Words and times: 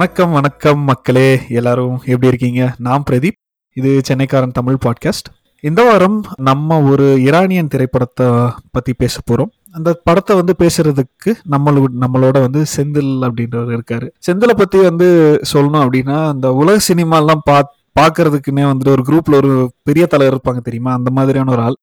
வணக்கம் 0.00 0.30
வணக்கம் 0.30 0.80
மக்களே. 0.80 1.40
எல்லாரும் 1.48 1.96
எப்படி 1.96 2.26
இருக்கீங்க? 2.26 2.74
நான் 2.78 3.02
பிரதீப். 3.10 3.36
இது 3.74 4.00
சென்னைக்காரன் 4.08 4.52
தமிழ் 4.52 4.76
பாட்காஸ்ட் 4.84 5.28
இந்த 5.60 5.82
வாரம் 5.82 6.22
நம்ம 6.36 6.82
ஒரு 6.82 7.22
ஈரானியன் 7.22 7.68
திரைப்படத்தை 7.68 8.26
பத்தி 8.70 8.92
பேச 8.92 9.20
போறோம். 9.30 9.50
அந்த 9.72 10.00
படத்தை 10.04 10.36
வந்து 10.36 10.54
பேசுறதுக்கு 10.58 11.32
நம்மளோட 11.50 11.84
நம்மளோட 12.00 12.40
வந்து 12.40 12.64
செந்தில் 12.76 13.30
அப்படின்றவர் 13.30 13.78
இருக்காரு. 13.78 14.10
செந்திலை 14.26 14.54
பத்தி 14.56 14.78
வந்து 14.78 15.40
சொல்லணும் 15.52 15.88
அப்படின்னா 15.88 16.28
அந்த 16.28 16.52
உலக 16.52 16.94
சினிமாலாம் 16.94 17.38
பா 17.44 17.74
பாக்குறதுக்குன்னே 18.00 18.70
வந்துட்டு 18.70 18.88
ஒரு 18.88 19.02
குரூப்ல 19.06 19.34
ஒரு 19.34 19.72
பெரிய 19.82 20.06
தலைவர் 20.06 20.40
இருப்பாங்க 20.44 20.60
தெரியுமா? 20.60 20.92
அந்த 20.92 21.10
மாதிரியான 21.10 21.52
ஒரு 21.52 21.62
ஆள். 21.62 21.76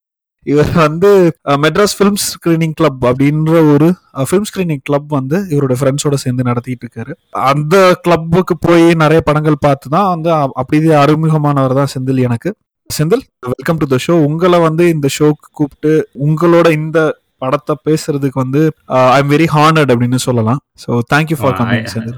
இவர் 0.48 0.72
வந்து 0.78 1.10
மெட்ராஸ் 1.58 1.96
ஃபிலிம் 1.98 2.20
ஸ்கிரீனிங் 2.26 2.74
கிளப் 2.74 3.02
அப்படின்ற 3.06 3.74
ஒரு 3.74 3.88
ஃபிலிம் 4.24 4.48
ஸ்கிரீனிங் 4.50 4.84
கிளப் 4.84 5.10
வந்து 5.10 5.38
இவரோட 5.50 5.76
ஃப்ரெண்ட்ஸோட 5.80 6.14
சேர்ந்து 6.16 6.44
நடத்திட்டு 6.44 6.86
இருக்காரு. 6.86 7.14
அந்த 7.46 7.76
கிளப்புக்கு 8.02 8.58
போய் 8.60 8.96
நிறைய 8.96 9.22
படங்கள் 9.22 9.58
பார்த்து 9.60 9.90
தான் 9.90 10.10
வந்து 10.10 10.30
அ- 10.34 10.54
அப்படியே 10.56 10.96
அறிமுகமானவர் 10.96 11.73
தான் 11.73 11.92
செந்தில் 11.95 12.22
எனக்கு. 12.22 12.52
Senthil 12.89 13.23
welcome 13.50 13.78
to 13.78 13.86
the 13.86 13.98
show 14.08 14.14
உங்களை 14.26 14.59
வந்து 14.59 14.89
இந்த 14.89 15.08
ஷோக்கு 15.17 15.48
கூப்பிட்டு 15.52 15.94
உங்களோட 16.26 16.67
இந்த 16.73 17.00
படத்தை 17.42 17.76
பேசுறதுக்கு 17.86 18.34
வந்து 18.34 18.61
ஐ 19.09 19.20
எம் 19.20 19.32
வெரி 19.32 19.48
ஹானர்ட் 19.52 19.92
அப்படின்னு 19.94 20.20
சொல்லலாம். 20.22 20.59
So 20.84 20.92
thank you 21.14 21.38
for 21.38 21.56
coming 21.59 21.89
Senthil. 21.94 22.17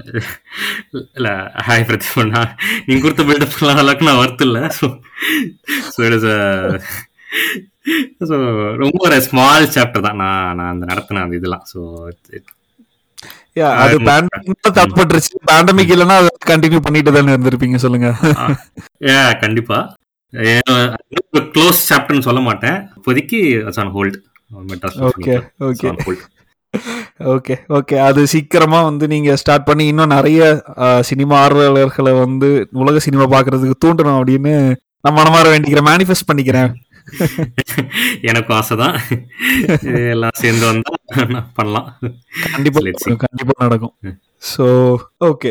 இல்ல 1.16 1.28
ஹாய் 1.66 1.86
பிரதீபண்ணா 1.88 2.42
நீங்க 2.86 3.02
கொடுத்த 3.02 3.24
பில்டப் 3.24 3.58
அளவுக்கு 3.74 4.04
நான் 4.04 4.36
இல்ல. 4.40 4.60
So 4.78 4.86
so 5.90 6.00
it 6.06 6.16
is 6.18 6.28
so 8.30 8.36
ரொம்ப 8.82 8.98
ஒரு 9.08 9.18
ஸ்மால் 9.28 9.66
சாப்டர் 9.76 10.06
தான். 10.06 10.18
நான் 10.22 10.56
நான் 10.58 10.72
அந்த 10.74 10.84
நடத்தின 10.90 11.22
அந்த 11.24 11.34
இதெல்லாம். 11.40 11.64
ஸோ 11.72 11.78
அது 13.84 13.96
தடுப்பட்டுருச்சு 14.78 15.32
பேண்டமிக் 15.50 15.92
இல்லைன்னா 15.94 16.16
அதை 16.22 16.30
கண்டினியூ 16.50 16.80
பண்ணிட்டு 16.86 17.14
தானே 17.16 17.32
இருந்திருப்பீங்க 17.34 17.78
சொல்லுங்க. 17.84 18.08
ஏ 19.10 19.16
கண்டிப்பா. 19.44 19.78
க்ளோஸ் 21.54 21.80
சாப்டர்னு 21.90 22.26
சொல்ல 22.28 22.40
மாட்டேன். 22.48 22.78
இப்போதைக்கு 22.98 23.40
on 23.82 23.94
hold 23.96 24.18
okay 25.08 25.34
okay 25.68 25.88
okay 27.32 27.54
okay 27.78 27.96
அது 28.08 28.20
சீக்கிரமா 28.32 28.78
வந்து 28.88 29.04
நீங்க 29.12 29.30
ஸ்டார்ட் 29.40 29.66
பண்ணி 29.68 29.84
இன்னும் 29.92 30.14
நிறைய 30.16 30.40
சினிமா 31.08 31.36
ஆர்வலர்களை 31.44 32.12
வந்து 32.24 32.48
உலக 32.82 33.00
சினிமா 33.06 33.26
பார்க்கிறதுக்கு 33.34 33.82
தூண்டணும் 33.84 34.18
அப்படின்னு 34.18 34.54
நான் 35.04 35.16
மனமாற 35.18 35.46
வேண்டிக்கிறேன். 35.52 35.88
மேனிஃபெஸ்ட் 35.90 36.28
பண்ணிக்கிறேன். 36.30 36.70
எனக்கும் 38.22 38.56
ஆசைதான். 38.56 38.96
எல்லாம் 40.10 40.30
சேர்ந்து 40.34 40.66
வந்தா 40.66 40.92
பண்ணலாம். 41.54 41.88
கண்டிப்பா. 42.52 42.80
கண்டிப்பா 43.16 43.64
நடக்கும். 43.64 43.94
ஸோ 44.50 44.66
ஓகே 45.24 45.50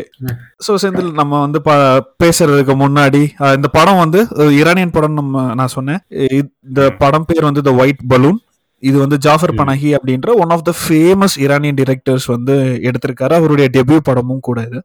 ஸோ 0.66 0.74
செந்தில் 0.82 1.12
நம்ம 1.12 1.40
வந்து 1.40 1.62
ப- 1.62 2.16
பேசுறதுக்கு 2.24 2.74
முன்னாடி 2.76 3.22
இந்த 3.54 3.68
படம் 3.68 3.98
வந்து 3.98 4.20
ஈரானியன் 4.52 4.90
படம் 4.90 5.12
நம்ம 5.12 5.54
நான் 5.54 5.66
சொன்னேன். 5.66 6.00
இந்த 6.30 6.90
படம் 6.98 7.24
பேர் 7.24 7.42
வந்து 7.42 7.62
த 7.62 7.74
ஒயிட் 7.74 8.06
பலூன் 8.08 8.38
இது 8.82 8.98
வந்து 8.98 9.18
ஜாஃபர் 9.18 9.54
பனஹி 9.54 9.96
அப்படின்ற 9.96 10.34
one 10.34 10.50
of 10.50 10.64
the 10.64 10.72
famous 10.82 11.34
Iranian 11.38 11.74
directors 11.74 12.26
வந்து 12.26 12.54
எடுத்திருக்காரு. 12.82 13.32
அவருடைய 13.32 13.70
டெபியூ 13.72 13.98
படமும் 14.02 14.40
கூட 14.40 14.60
இது. 14.62 14.80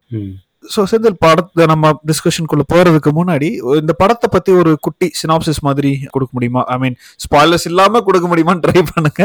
ஸோ 0.74 0.82
செந்தில் 0.92 1.18
படத்தை 1.26 1.66
நம்ம 1.72 1.92
டிஸ்கஷனுக்குள்ள 2.10 2.64
போறதுக்கு 2.74 3.12
முன்னாடி 3.20 3.50
இந்த 3.82 3.94
படத்தை 4.02 4.28
பத்தி 4.36 4.52
ஒரு 4.62 4.72
குட்டி 4.86 5.08
சினாப்சிஸ் 5.22 5.62
மாதிரி 5.68 5.92
கொடுக்க 6.14 6.32
முடியுமா? 6.38 6.62
ஐ 6.74 6.78
மீன் 6.84 6.98
ஸ்பாய்லர்ஸ் 7.26 7.68
இல்லாம 7.72 8.02
கொடுக்க 8.08 8.28
முடியுமான்னு 8.32 8.64
ட்ரை 8.66 8.84
பண்ணுங்க. 8.92 9.22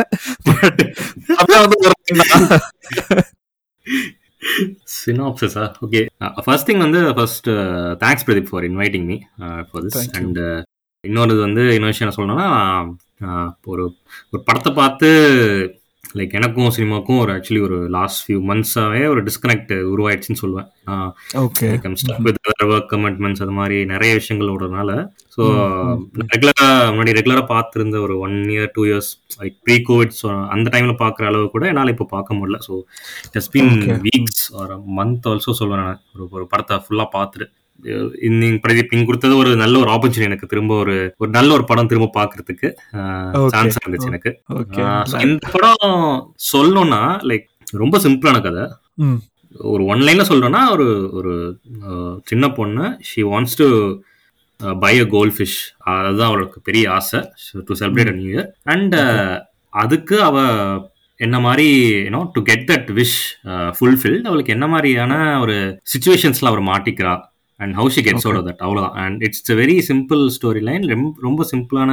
சினாப்சிஸா 4.99 5.65
ஓகே 5.87 6.01
ஃபர்ஸ்ட் 6.45 6.69
திங் 6.69 6.85
வந்து 6.87 7.01
first 7.17 7.51
thanks 8.05 8.27
Pradeep 8.29 8.51
for 8.53 8.67
inviting 8.71 9.07
me 9.11 9.19
for 9.69 9.85
this. 9.87 9.99
And 10.19 10.41
இன்னொரு 11.05 11.35
வந்து 11.47 11.63
இன்னொரு 11.77 11.93
விஷயம் 11.93 12.07
என்ன 12.07 12.17
சொல்லணும்னா 12.19 12.49
நான் 13.25 13.51
ஒரு 13.73 13.85
ஒரு 14.33 14.41
படத்தை 14.49 14.73
பார்த்து 14.81 15.09
லைக் 16.15 16.33
எனக்கும் 16.33 16.73
சினிமாக்கும் 16.75 17.21
ஒரு 17.21 17.31
ஆக்சுவலி 17.35 17.61
ஒரு 17.63 17.77
லாஸ்ட் 17.89 18.21
ஃபியூ 18.23 18.39
மந்த்ஸாவே 18.49 19.03
ஒரு 19.07 19.21
டிஸ்கனெக்ட் 19.27 19.73
உருவாயிடுச்சுன்னு 19.91 20.41
சொல்லுவேன் 20.41 20.69
ஓகே 21.41 21.69
ஒர்க் 22.71 22.89
கமிட்மெண்ட்ஸ் 22.93 23.43
அது 23.43 23.55
மாதிரி 23.59 23.77
நிறைய 23.85 24.13
விஷயங்கள் 24.15 24.53
ஓடுறதுனால. 24.53 24.91
ஸோ 25.35 25.43
ம், 25.51 26.01
ம். 26.17 26.25
ரெகுலரா 26.27 26.67
முன்னாடி 26.91 27.15
ரெகுலரா 27.19 27.45
பார்த்துருந்த 27.51 27.99
ஒரு 28.01 28.17
one 28.21 28.37
year 28.51 28.73
two 28.75 28.85
years 28.89 29.11
like 29.39 29.57
pre 29.65 29.77
covid 29.89 30.17
அந்த 30.51 30.67
டைம்ல 30.75 30.95
பார்க்குற 31.01 31.27
அளவு 31.27 31.47
கூட 31.51 31.67
என்னால் 31.67 31.95
இப்போ 31.95 32.09
பார்க்க 32.11 32.39
முடியல. 32.41 32.61
So 32.67 32.75
it's 33.31 33.53
been. 33.55 33.73
வீக்ஸ் 34.07 34.45
ஒரு 34.61 34.77
மந்த் 34.99 35.29
ஆல்சோ 35.31 35.55
சொல்லுவேன் 35.61 35.83
நான். 35.85 36.03
ஒரு 36.15 36.27
ஒரு 36.33 36.47
படத்தை 36.47 36.79
ஃபுல்லாக 36.85 37.11
பார்த்துட்டு. 37.17 37.49
நீங்க 38.41 38.59
பிரதீப் 38.65 38.93
நீங்க 38.93 39.07
கொடுத்தது 39.07 39.37
ஒரு 39.37 39.57
நல்ல 39.57 39.79
ஒரு 39.79 39.91
ஆப்பர்ச்சுனிட்டி 39.91 40.23
எனக்கு 40.23 40.47
திரும்ப 40.47 40.75
ஒரு 40.75 41.15
ஒரு 41.17 41.31
நல்ல 41.31 41.53
ஒரு 41.53 41.65
படம் 41.65 41.87
திரும்ப 41.87 42.11
பார்க்கறதுக்கு 42.19 42.69
Okay. 43.41 43.51
சான்ஸ் 43.55 43.79
இருந்துச்சு 43.81 44.07
எனக்கு. 44.07 44.31
இந்த 45.27 45.47
படம் 45.53 45.85
சொல்லணும்னா 46.53 47.01
லைக் 47.31 47.47
ரொம்ப 47.83 47.99
சிம்பிளான 47.99 48.41
கதை. 48.41 48.65
ஒரு 49.71 49.85
ஒன் 49.85 50.01
லைன்ல 50.01 50.25
சொல்றேன்னா 50.29 50.71
ஒரு 50.71 50.87
ஒரு 51.13 51.33
சின்ன 52.25 52.51
பொண்ணு 52.51 52.99
she 53.01 53.23
wants 53.23 53.57
to 53.57 53.69
buy 54.79 55.01
a 55.01 55.07
gold 55.07 55.37
fish 55.37 55.59
அதுதான் 55.93 56.29
அவளுக்கு 56.29 56.61
பெரிய 56.61 56.91
ஆசை 56.91 57.21
to 57.69 57.75
celebrate 57.81 58.15
new 58.15 58.31
year 58.35 58.49
and 58.65 58.97
அதுக்கு 59.73 60.23
அவ 60.23 60.37
என்ன 61.21 61.41
மாதிரி 61.41 61.67
you know 62.05 62.31
to 62.33 62.43
get 62.43 62.71
that 62.71 62.91
wish 62.93 63.17
fulfilled 63.77 64.27
அவளுக்கு 64.27 64.53
என்ன 64.53 64.67
மாதிரியான 64.67 65.15
ஒரு 65.41 65.57
சுச்சுவேஷன்ஸ்ல 65.93 66.47
அவர் 66.47 66.63
மாட்டிக்கிறா. 66.63 67.15
And 67.61 67.75
how 67.77 67.91
she 67.91 68.03
gets. 68.03 68.27
Out 68.27 68.47
that 68.47 68.63
அவ்வளோதான் 68.65 68.97
and 69.03 69.25
it's 69.27 69.43
a 69.47 69.59
very 69.59 69.77
simple 69.89 70.23
story 70.37 70.63
line 70.67 70.85
ரொம்ப 71.23 71.45
சிம்பிளான 71.51 71.91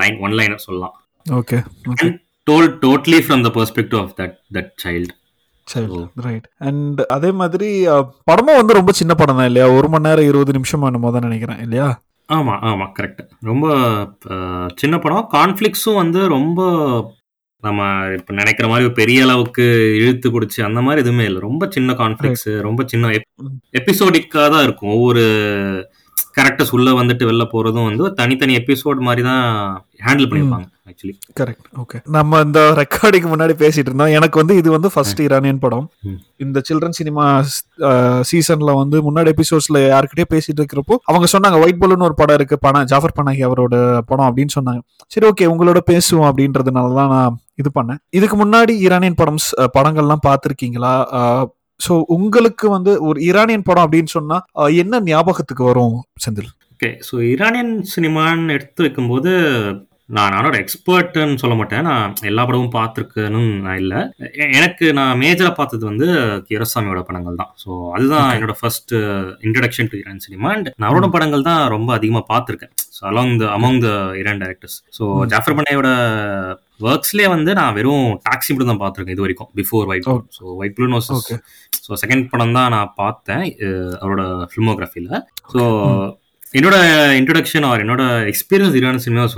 லைன் 0.00 0.18
ஒன் 0.20 0.36
லைனர் 0.38 0.64
சொல்லலாம். 0.64 0.94
Okay 1.26 1.58
toll 2.46 2.68
totally 2.82 3.18
from 3.24 3.42
the 3.44 3.52
perspective 3.56 4.00
of 4.00 4.12
that 4.18 4.36
that 4.56 4.70
child 4.82 5.14
right 6.24 6.46
and 6.66 7.00
அதே 7.14 7.30
மாதிரி 7.38 7.66
அஹ், 7.92 8.06
படமும் 8.24 8.58
வந்து 8.58 8.76
ரொம்ப 8.76 8.92
சின்ன 8.94 9.12
படம் 9.16 9.38
தான் 9.38 9.48
இல்லையா? 9.50 9.66
ஒரு 9.74 9.88
மணி 9.88 10.06
நேரம் 10.06 10.28
இருபது 10.28 10.52
நிமிஷம் 10.56 10.86
என்னமோ 10.88 11.10
தான் 11.14 11.26
நினைக்கிறேன் 11.26 11.60
இல்லையா? 11.64 11.88
ஆமா 12.28 12.54
ஆமா 12.68 12.86
கரெக்ட் 12.96 13.20
ரொம்ப 13.44 13.66
அஹ், 14.32 14.70
சின்ன 14.76 14.94
படம். 14.98 15.26
கான்ஃப்ளிக்ஸும் 15.34 16.00
வந்து 16.00 16.20
ரொம்ப 16.30 16.58
நம்ம 17.66 17.86
இப்ப 18.16 18.34
நினைக்கிற 18.40 18.66
மாதிரி 18.70 18.90
பெரிய 18.98 19.20
அளவுக்கு 19.26 19.64
இழுத்து 20.00 20.28
பிடிச்சி 20.34 20.60
அந்த 20.66 20.80
மாதிரி 20.86 21.02
எதுவுமே 21.04 21.24
இல்லை. 21.28 21.40
ரொம்ப 21.48 21.68
சின்ன 21.76 21.96
கான்ஃப்ளிக்ஸ் 22.02 22.48
ரொம்ப 22.66 22.84
சின்ன 22.92 23.12
எபிசோடிக்கா 23.80 24.42
தான் 24.54 24.66
இருக்கும். 24.66 24.94
ஒவ்வொரு 24.96 25.24
கேரக்டர்ஸ் 26.36 26.74
உள்ள 26.76 26.88
வந்துட்டு 26.98 27.24
வெளில 27.28 27.44
போறதும் 27.52 27.86
வந்து 27.88 28.04
தனித்தனி 28.18 28.54
எபிசோட் 28.58 28.98
மாதிரி 29.06 29.22
தான் 29.28 29.44
ஹேண்டில் 30.06 30.28
பண்ணிருப்பாங்க 30.30 30.66
ஆக்சுவலி 30.90 31.14
கரெக்ட் 31.38 31.66
ஓகே 31.82 31.98
நம்ம 32.16 32.40
இந்த 32.46 32.60
ரெக்கார்டிங் 32.80 33.26
முன்னாடி 33.32 33.54
பேசிட்டு 33.62 33.88
இருந்தோம். 33.90 34.12
எனக்கு 34.18 34.40
வந்து 34.40 34.54
இது 34.60 34.68
வந்து 34.76 34.88
ஃபர்ஸ்ட் 34.94 35.22
ஈரானியன் 35.24 35.60
படம். 35.64 35.88
இந்த 36.44 36.62
சில்ட்ரன் 36.68 36.96
சினிமா 37.00 37.24
சீசன்ல 38.30 38.74
வந்து 38.82 38.98
முன்னாடி 39.08 39.32
எபிசோட்ஸ்ல 39.34 39.82
யார்கிட்டயே 39.94 40.28
பேசிட்டு 40.34 40.60
இருக்கிறப்போ 40.62 40.96
அவங்க 41.10 41.28
சொன்னாங்க 41.34 41.58
ஒயிட் 41.64 41.82
பலூன் 41.82 42.06
ஒரு 42.10 42.16
படம் 42.22 42.38
இருக்கு. 42.40 42.58
பண 42.68 42.84
ஜாஃபர் 42.92 43.16
பனாகி 43.18 43.44
அவரோட 43.48 43.74
படம் 44.12 44.28
அப்படின்னு 44.30 44.56
சொன்னாங்க. 44.58 44.82
சரி 45.14 45.28
ஓகே 45.32 45.50
உங்களோட 45.54 45.82
பேசுவோம் 45.92 46.30
அப்படின்றதுனால 46.30 46.94
தான் 47.00 47.12
நான் 47.16 47.36
இது 47.58 47.70
பண்ணேன் 47.74 48.00
இதுக்கு 48.12 48.36
முன்னாடி 48.36 48.72
ஈரானியன் 48.84 49.16
படம் 49.16 49.40
படங்கள்லாம் 49.74 50.26
பார்த்துருக்கீங்களா? 50.26 50.92
ஸோ 51.80 51.94
உங்களுக்கு 52.08 52.66
வந்து 52.72 52.92
ஒரு 53.08 53.18
ஈரானியன் 53.24 53.66
படம் 53.66 53.84
அப்படின்னு 53.84 54.12
சொன்னா 54.12 54.36
அஹ், 54.60 54.72
என்ன 54.78 55.00
ஞாபகத்துக்கு 55.06 55.64
வரும் 55.64 55.94
செந்தில்? 56.24 56.48
ஓகே 56.72 56.90
ஸோ 57.06 57.14
ஈரானியன் 57.28 57.74
சினிமான்னு 57.92 58.56
எடுத்து 58.56 58.80
வைக்கும்போது 58.84 59.30
நான் 60.08 60.32
நானோட 60.34 60.56
எக்ஸ்பர்ட்னு 60.60 61.40
சொல்ல 61.40 61.54
மாட்டேன். 61.56 61.86
நான் 61.88 62.12
எல்லா 62.22 62.42
படமும் 62.44 62.76
பார்த்துருக்கேன்னு 62.76 63.40
நான் 63.64 63.80
இல்லை. 63.80 63.98
எனக்கு 64.52 64.86
நான் 64.94 65.18
மேஜராக 65.22 65.52
பார்த்தது 65.54 65.84
வந்து 65.84 66.06
கிரசாமியோட 66.48 67.00
படங்கள் 67.02 67.40
தான். 67.40 67.50
ஸோ 67.62 67.68
அதுதான். 67.94 68.30
என்னோட 68.36 68.54
first 68.60 68.94
introduction 69.46 69.90
to 69.90 69.98
Iran 70.00 70.24
cinema 70.26 70.50
and 70.54 70.70
நான் 70.74 70.88
அவரோட 70.90 71.08
படங்கள் 71.14 71.46
தான் 71.48 71.60
ரொம்ப 71.74 71.92
அதிகமாக 71.94 72.26
பார்த்துருக்கேன். 72.32 72.72
So 72.96 73.04
along 73.10 73.34
the 73.36 73.50
among 73.56 73.78
the 73.80 73.90
Iran 74.20 74.42
directors 74.42 74.78
so. 74.98 75.04
Jafar 75.32 75.58
பனையோட 75.58 75.90
ஒர்க்ஸ்லேயே 76.80 77.28
வந்து 77.32 77.50
நான் 77.58 77.74
வெறும் 77.74 78.06
டாக்ஸி 78.26 78.50
மட்டும் 78.50 78.70
தான் 78.70 78.82
பார்த்துருக்கேன் 78.82 79.16
இது 79.16 79.24
வரைக்கும் 79.24 79.50
before 79.58 79.88
white. 79.90 80.06
So 80.36 80.44
white 80.58 80.76
blue 80.76 80.88
nose 80.92 81.10
Okay. 81.16 81.38
So 81.84 81.96
second 82.02 82.24
படம் 82.30 82.56
தான் 82.56 82.72
நான் 82.74 82.90
பார்த்தேன் 82.96 83.44
அவரோட 84.00 84.22
ஃபிலிமோகிராஃபியில் 84.50 85.12
ஸோ. 85.52 85.62
என்னோட 86.54 86.76
இன்ட்ரடக்ஷன் 87.18 87.66
ஆர் 87.66 87.82
என்னோட 87.84 88.02
experience 88.30 88.76
Iran 88.78 89.02
cinemas 89.04 89.34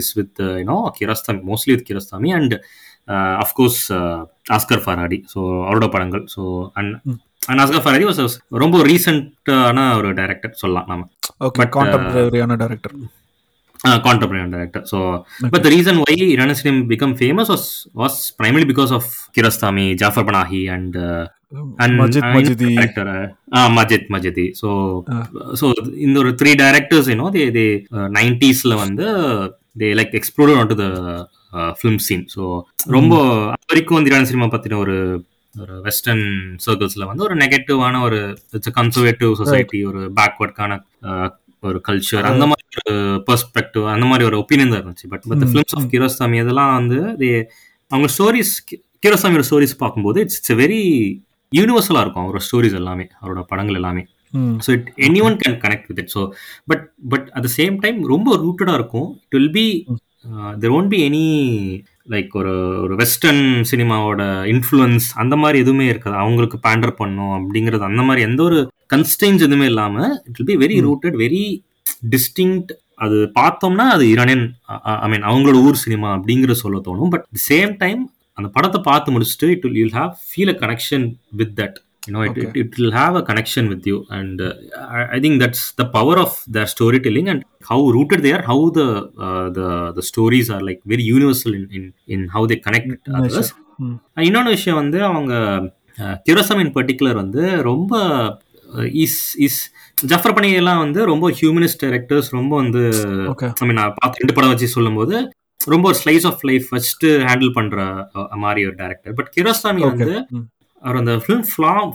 is 0.00 0.10
with 0.18 0.40
you know 0.60 0.76
Kiarostami 0.98 1.40
mostly 1.48 1.72
with 1.74 1.86
Kiarostami 1.88 2.30
and 2.36 2.54
of course 3.44 3.80
Asghar 4.50 4.82
Farhadi 4.84 5.18
so 5.32 5.40
அவரோட 5.66 5.88
படங்கள் 5.88 6.24
so 6.34 6.42
and. 6.74 6.94
And 7.42 7.60
Asghar 7.60 7.84
Farhadi 7.84 8.06
was 8.08 8.20
ரொம்ப 8.62 8.82
ரீசெண்டான 8.88 9.86
ஒரு 9.96 10.10
டைரக்டர் 10.14 10.58
சொல்லலாம் 10.62 10.88
நாம 10.92 11.06
okay 11.46 11.66
கான்டெம்பரரியான 11.76 12.56
director 12.56 12.96
contemporary 13.82 14.50
director. 14.50 14.82
So, 14.84 15.24
but 15.52 15.62
the 15.62 15.70
reason 15.70 15.98
why 15.98 16.14
Iranislim 16.36 16.88
become 16.88 17.14
famous 17.14 17.48
was 17.48 17.64
was 17.94 18.32
primarily 18.32 18.64
because 18.64 18.90
of 18.90 19.04
Kiarostami, 19.34 19.96
Jafar 19.96 20.24
Panahi, 20.24 20.70
and 20.74 20.96
uh, 20.96 21.26
and 21.82 21.92
Majid 22.00 22.24
uh, 22.24 22.32
Majidi 22.36 22.66
director 22.70 23.06
uh, 23.08 23.26
uh, 23.58 23.68
Majid 23.76 24.02
Majidi. 24.14 24.46
So, 24.54 24.68
Ah. 25.08 25.24
so 25.60 25.66
இந்த 26.06 26.16
ஒரு 26.24 26.32
three 26.34 26.52
directors, 26.64 27.08
you 27.12 27.18
know, 27.22 27.30
they 27.36 27.46
they 27.50 27.68
uh, 27.96 28.08
90sல 28.18 28.76
வந்து 28.84 29.06
they 29.76 29.94
like 30.00 30.12
exploded 30.20 30.56
onto 30.62 30.76
the 30.84 30.90
uh, 31.52 31.72
film 31.82 31.96
scene. 32.06 32.24
So, 32.36 32.42
ரொம்ப 32.96 33.14
அது 33.54 33.66
வரைக்கும் 33.72 33.98
வந்து 33.98 34.12
Iran 34.12 34.30
cinema 34.32 34.48
பத்தின 34.54 34.78
ஒரு 34.84 34.96
ஒரு 35.54 35.74
வெஸ்டர்ன் 35.86 36.24
சர்க்கிள்ஸ்ல 36.64 37.06
வந்து 37.10 37.24
ஒரு 37.26 37.34
நெகட்டிவான 37.42 38.00
ஒரு 38.08 38.18
கன்சர்வேட்டிவ் 38.78 39.32
சொசைட்டி 39.40 39.78
ஒரு 39.90 40.00
பேக்வர்ட்கான 40.18 40.72
ஒரு 41.62 41.78
கல்ச்சர் 41.88 42.26
அந்த 42.30 42.44
மாதிரி 42.50 42.66
ஒரு 42.80 42.94
பெர்ஸ்பெக்டிவ் 43.28 43.84
அந்த 43.94 44.06
மாதிரி 44.10 44.24
ஒரு 44.28 44.36
ஒப்பீனியன் 44.42 44.72
தான் 44.72 44.82
இருந்துச்சு. 44.82 45.06
But 45.12 45.24
but 45.30 45.44
films 45.50 45.74
of 45.78 45.88
Kiarostami 45.94 46.38
இதெல்லாம் 46.42 46.72
வந்து 46.78 46.98
அவங்க 47.90 48.08
ஸ்டோரிஸ் 48.16 48.52
கிரோஸ்தாமியோட 49.06 49.44
ஸ்டோரிஸ் 49.48 49.74
பார்க்கும்போது 49.82 50.20
இட்ஸ் 50.26 50.54
வெரி 50.62 50.82
யூனிவர்சலாக 51.52 52.02
இருக்கும் 52.04 52.24
அவரோட 52.24 52.42
ஸ்டோரிஸ் 52.46 52.78
எல்லாமே 52.80 53.06
அவரோட 53.22 53.42
படங்கள் 53.52 53.78
எல்லாமே. 53.80 54.02
So 54.64 54.68
it 54.76 54.88
any 55.06 55.20
one 55.28 55.36
can 55.42 55.56
connect 55.64 55.88
with 55.90 56.00
it 56.02 56.12
so 56.16 56.22
but 56.70 56.84
but 57.12 57.28
at 57.34 57.46
the 57.46 57.50
same 57.58 57.76
time 57.84 57.98
ரொம்ப 58.12 58.36
ரூட்டடாக 58.44 58.78
இருக்கும். 58.80 59.08
It 59.24 59.36
will 59.38 59.54
be 59.58 59.66
there 60.62 60.74
won't 60.78 60.92
be 60.94 60.98
any 61.08 61.26
like 62.12 62.32
ஒரு 62.40 62.54
ஒரு 62.84 62.94
வெஸ்டர்ன் 63.00 63.44
சினிமாவோட 63.70 64.22
இன்ஃப்ளூயன்ஸ் 64.52 65.06
அந்த 65.22 65.34
மாதிரி 65.42 65.58
எதுவுமே 65.64 65.86
இருக்காது. 65.92 66.16
அவங்களுக்கு 66.24 66.58
பேண்டர் 66.66 66.98
பண்ணும் 67.00 67.34
அப்படிங்கிறது 67.38 67.88
அந்த 67.90 68.02
மாதிரி 68.08 68.26
எந்த 68.28 68.42
ஒரு 68.48 68.58
கன்ஸ்டன்ஸ் 68.94 69.44
எதுவுமே 69.46 69.66
இல்லாமல் 69.72 70.12
it 70.28 70.38
will 70.38 70.50
be 70.52 70.58
very. 70.64 70.78
Rooted 70.88 71.18
very 71.24 71.44
distinct 72.14 72.72
அது 73.06 73.18
பார்த்தோம்னா 73.40 73.86
அது 73.96 74.04
இரானியன் 74.14 74.46
ஐ 75.04 75.08
மீன் 75.12 75.26
அவங்களோட 75.30 75.58
ஊர் 75.66 75.82
சினிமா 75.84 76.08
அப்படிங்கிற 76.16 76.54
சொல்ல 76.62 76.78
தோணும். 76.86 77.12
பட் 77.14 77.26
சேம் 77.50 77.74
டைம் 77.82 78.00
அந்த 78.38 78.48
படத்தை 78.56 78.80
பார்த்து 78.88 79.14
முடிச்சுட்டு 79.14 79.46
it 79.54 79.64
will 79.66 79.78
you'll 79.82 79.96
have 80.00 80.12
feel 80.28 80.52
a 80.54 80.56
connection 80.64 81.06
with 81.40 81.54
that 81.60 81.78
you 82.08 82.14
know 82.14 82.22
it, 82.22 82.30
Okay. 82.32 82.46
it, 82.48 82.56
it 82.62 82.78
will 82.78 82.94
have 83.00 83.14
a 83.16 83.24
connection 83.30 83.64
with 83.72 83.84
you 83.90 83.98
and 84.18 84.36
uh, 84.40 84.52
I, 84.96 85.16
I 85.16 85.20
think 85.24 85.34
that's 85.42 85.62
the 85.80 85.86
power 85.96 86.16
of 86.24 86.32
their 86.56 86.68
storytelling 86.74 87.28
and 87.32 87.40
how 87.70 87.80
rooted 87.96 88.22
they 88.26 88.32
are 88.32 88.44
how 88.50 88.58
the 88.78 88.88
uh, 89.26 89.46
the 89.58 89.68
the 89.98 90.04
stories 90.10 90.48
are 90.56 90.62
like 90.68 90.80
very 90.94 91.06
universal 91.16 91.54
in 91.60 91.64
in, 91.78 91.84
in 92.14 92.20
how 92.36 92.44
they 92.52 92.60
connect 92.68 92.88
with 92.92 93.02
others 93.20 93.48
இன்னொன்று 94.28 94.52
விஷயம் 94.54 94.78
வந்து 94.80 94.98
அவங்க 95.08 95.34
கிரசம் 96.28 96.60
in 96.62 96.72
particular 96.76 97.18
வந்து 97.20 97.42
ரொம்ப 97.68 97.92
is 99.04 99.18
is 99.46 99.58
Jafar 100.12 100.34
பனி 100.38 100.48
எல்லாம் 100.60 100.80
வந்து 100.84 101.00
ரொம்ப 101.10 101.26
ஹியூமனிஸ்ட் 101.40 101.80
டைரக்டர்ஸ் 101.84 102.30
ரொம்ப 102.38 102.52
வந்து 102.62 102.82
ஐ 103.62 103.66
மீன் 103.70 103.80
பார்த்து 104.00 104.22
ரெண்டு 104.22 104.36
படம் 104.38 104.52
வச்சு 104.52 104.68
சொல்லும்போது 104.76 105.16
ரொம்ப 105.74 105.84
ஒரு 105.90 105.98
slice 106.02 106.26
of 106.30 106.44
life 106.50 106.66
first 106.70 107.06
handle 107.30 107.54
பண்ற 107.58 107.78
மாதிரி 108.44 108.62
ஒரு 108.70 108.76
டேரக்டர் 108.82 109.16
பட் 109.20 109.30
ஓகே 109.36 109.84
வந்து 109.90 110.12
அவர் 110.82 110.96
அந்த 110.96 111.12
ஃபிலிம் 111.16 111.44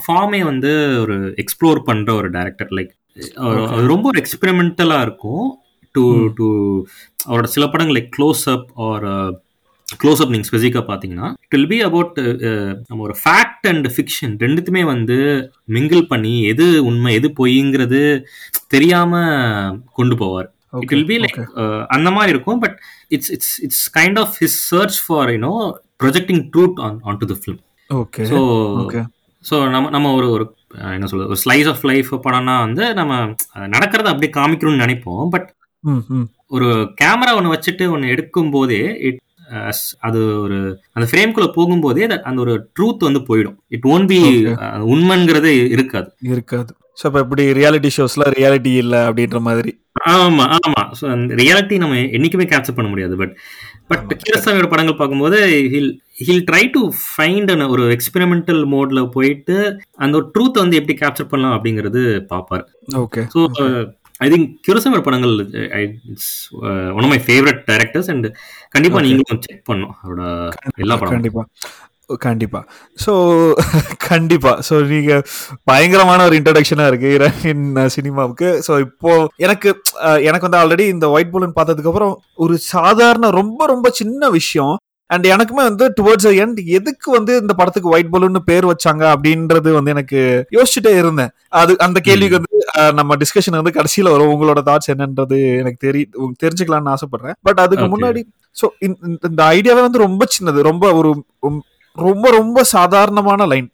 ஃபார்மே 0.06 0.40
வந்து 0.44 0.70
ஒரு 1.00 1.16
எக்ஸ்ப்ளோர் 1.42 1.80
பண்ற 1.84 2.14
ஒரு 2.14 2.30
டேரக்டர் 2.30 2.72
லைக் 2.78 2.92
ரொம்ப 3.86 4.04
ஒரு 4.08 4.20
எக்ஸ்பெரிமெண்டலா 4.22 5.00
இருக்கும். 5.02 5.44
To 5.94 6.02
Hmm. 6.04 6.30
டு 6.38 6.46
அவரோட 7.26 7.44
சில 7.44 7.64
படங்கள் 7.66 7.96
like 7.96 8.08
close 8.16 8.40
up 8.48 8.68
or 8.86 9.04
close 10.02 10.20
up 10.22 10.28
நீங்கள் 10.28 10.48
ஸ்பெசிஃபிக்காக 10.50 10.84
பார்த்தீங்கன்னா 10.88 11.28
இட் 11.42 11.54
வில் 11.54 11.66
பி 11.66 11.78
அபவுட் 11.80 12.16
நம்ம 12.88 12.98
ஒரு 12.98 13.14
ஃபேக்ட் 13.24 13.66
அண்ட் 13.68 13.86
ஃபிக்ஷன் 13.86 14.34
ரெண்டுத்துமே 14.44 14.82
வந்து 14.84 15.18
மிங்கிள் 15.72 16.02
பண்ணி 16.06 16.34
எது 16.44 16.66
உண்மை 16.84 17.12
எது 17.14 17.28
பொய்ங்கிறது 17.38 18.00
தெரியாம 18.68 19.12
கொண்டு 19.92 20.16
போவார். 20.16 20.48
இட் 20.80 20.92
வில் 20.94 21.08
பி 21.12 21.18
லைக் 21.18 21.38
அந்த 21.88 22.10
மாதிரி 22.10 22.32
இருக்கும் 22.36 22.58
but 22.58 22.76
it's 23.08 23.30
it's 23.30 23.54
it's 23.62 23.84
kind 23.98 24.18
of 24.18 24.34
his 24.40 24.58
search 24.72 24.98
for 25.06 25.30
you know 25.30 25.52
projecting 26.04 26.42
truth 26.56 26.80
on 26.88 26.98
on 27.02 27.16
to 27.16 27.26
the 27.26 27.36
film 27.40 27.60
okay 27.90 28.22
so 28.24 28.38
so 29.44 29.70
நம்ம 29.70 29.90
நம்ம 29.90 30.12
ஒரு 30.14 30.30
ஒரு 30.30 30.44
என்ன 30.92 31.06
சொல்றது 31.06 31.28
ஒரு 31.28 31.40
ஸ்லைஸ் 31.44 31.68
ஆஃப் 31.68 31.84
லைஃப் 31.84 32.14
படம்னா 32.24 32.58
வந்து 32.58 32.94
நம்ம 32.94 33.12
நடக்கிறத 33.68 34.06
அப்படியே 34.06 34.32
காமிக்கணும்னு 34.32 34.82
நினைப்போம். 34.84 35.28
பட் 35.28 35.48
ஒரு 36.48 36.68
கேமரா 37.00 37.34
ஒன்று 37.34 37.54
வச்சுட்டு 37.54 37.90
ஒன்று 37.90 38.08
எடுக்கும் 38.08 38.50
போதே 38.50 38.80
இட் 39.00 39.20
அது 40.00 40.40
ஒரு 40.40 40.58
அந்த 40.92 41.06
ஃப்ரேம்குள்ள 41.10 41.48
போகும்போதே 41.56 42.04
அந்த 42.22 42.40
ஒரு 42.40 42.54
ட்ரூத் 42.78 43.02
வந்து 43.02 43.20
போயிடும். 43.28 43.58
It 43.68 43.86
won't 43.86 44.06
be. 44.06 44.18
உண்மைங்கிறது 44.94 45.52
இருக்காது. 45.68 46.08
இருக்காது. 46.28 46.72
ஸோ 46.98 47.04
இப்போ 47.08 47.20
இப்படி 47.24 47.44
ரியாலிட்டி 47.58 47.90
ஷோஸ்ல 47.96 48.24
ரியாலிட்டி 48.36 48.72
இல்லை 48.82 49.00
அப்படின்ற 49.08 49.38
மாதிரி? 49.46 49.70
ஆமா 50.12 50.44
ஆமா. 50.58 50.82
ஸோ 50.98 51.04
அந்த 51.14 51.34
ரியாலிட்டி 51.40 51.76
நம்ம 51.82 51.96
என்னைக்குமே 52.16 52.46
கேப்சர் 52.52 52.76
பண்ண 52.76 52.88
முடியாது 52.90 53.14
பட் 53.20 53.32
பட் 53.90 54.12
கீரசாமியோட 54.22 54.68
படங்கள் 54.70 55.00
பார்க்கும்போது 55.00 55.38
he'll 55.72 55.90
he'll 56.20 56.44
try 56.48 56.62
to 56.76 56.80
find 57.04 57.50
ஒரு 57.74 57.84
எக்ஸ்பெரிமெண்டல் 57.96 58.62
மோட்ல 58.74 59.02
போயிட்டு 59.16 59.56
அந்த 60.04 60.14
ஒரு 60.20 60.26
ட்ரூத் 60.34 60.62
வந்து 60.62 60.78
எப்படி 60.80 60.96
கேப்சர் 61.02 61.30
பண்ணலாம் 61.32 61.56
அப்படிங்கிறது 61.56 62.02
பார்ப்பார். 62.32 62.64
ஓகே 63.04 63.24
ஸோ 63.34 63.42
ஐ 64.20 64.28
திங்க் 64.32 64.48
கியூரசாமியோட 64.66 65.04
படங்கள் 65.06 65.34
it's 66.12 66.32
one 66.96 67.04
of 67.04 67.12
my 67.14 67.20
favourite 67.26 67.60
directors 67.70 68.10
and 68.14 68.28
கண்டிப்பா. 68.74 69.00
நீங்களும் 69.06 69.42
செக் 69.46 69.66
பண்ணும் 69.70 69.94
அவரோட 70.00 70.22
எல்லா 70.84 70.96
படம் 71.00 71.16
கண்டிப்பா. 71.16 71.44
கண்டிப்பா. 72.24 72.60
ஸோ 73.04 73.12
கண்டிப்பா. 74.08 74.52
ஸோ 74.68 74.74
நீங்க 74.92 75.12
பயங்கரமான 75.70 76.24
ஒரு 76.28 76.36
இன்ட்ரடக்ஷனா 76.40 76.86
இருக்கு 76.90 77.12
ஈரானியன் 77.16 77.66
சினிமாவுக்கு. 77.96 78.48
ஸோ 78.66 78.72
இப்போ 78.86 79.12
எனக்கு 79.46 79.68
எனக்கு 80.28 80.46
வந்து 80.48 80.62
ஆல்ரெடி 80.62 80.86
இந்த 80.94 81.08
ஒயிட் 81.16 81.34
புலன் 81.34 81.58
பார்த்ததுக்கு 81.58 81.92
அப்புறம் 81.92 82.16
ஒரு 82.46 82.56
சாதாரண 82.72 83.30
ரொம்ப 83.40 83.66
ரொம்ப 83.74 83.90
சின்ன 84.00 84.30
விஷயம். 84.38 84.74
அண்ட் 85.10 85.26
எனக்குமே 85.32 85.62
வந்து 85.68 85.86
டுவர்ட்ஸ் 85.96 86.28
எண்ட் 86.42 86.60
எதுக்கு 86.76 87.08
வந்து 87.16 87.32
இந்த 87.42 87.52
படத்துக்கு 87.58 87.90
ஒயிட் 87.94 88.12
பலூன்னு 88.12 88.40
பேர் 88.50 88.66
வச்சாங்க 88.70 89.02
அப்படின்றது 89.14 89.70
வந்து 89.76 89.92
எனக்கு 89.94 90.20
யோசிச்சுட்டே 90.56 90.92
இருந்தேன். 91.00 91.32
அது 91.60 91.72
அந்த 91.86 91.98
கேள்விக்கு 92.06 92.38
வந்து 92.38 92.60
நம்ம 92.98 93.16
டிஸ்கஷன் 93.22 93.58
வந்து 93.60 93.76
கடைசியில 93.78 94.12
வரும். 94.14 94.32
உங்களோட 94.34 94.60
தாட்ஸ் 94.68 94.92
என்னன்றது 94.94 95.38
எனக்கு 95.60 95.78
தெரி 95.86 96.02
தெரிஞ்சுக்கலாம்னு 96.42 96.94
ஆசைப்படுறேன். 96.94 97.36
பட் 97.48 97.62
அதுக்கு. 97.64 97.86
முன்னாடி 97.94 98.22
ஸோ 98.56 98.66
இந்த 99.28 99.40
ஐடியாவே 99.56 99.82
வந்து 99.86 100.04
ரொம்ப 100.06 100.26
சின்னது. 100.36 100.60
ரொம்ப 100.70 100.94
ஒரு 101.00 101.12
ரொம்ப- 101.96 102.30
ரொம்ப 102.32 102.62
சாதாரணமான 102.72 103.46
லைன் 103.46 103.68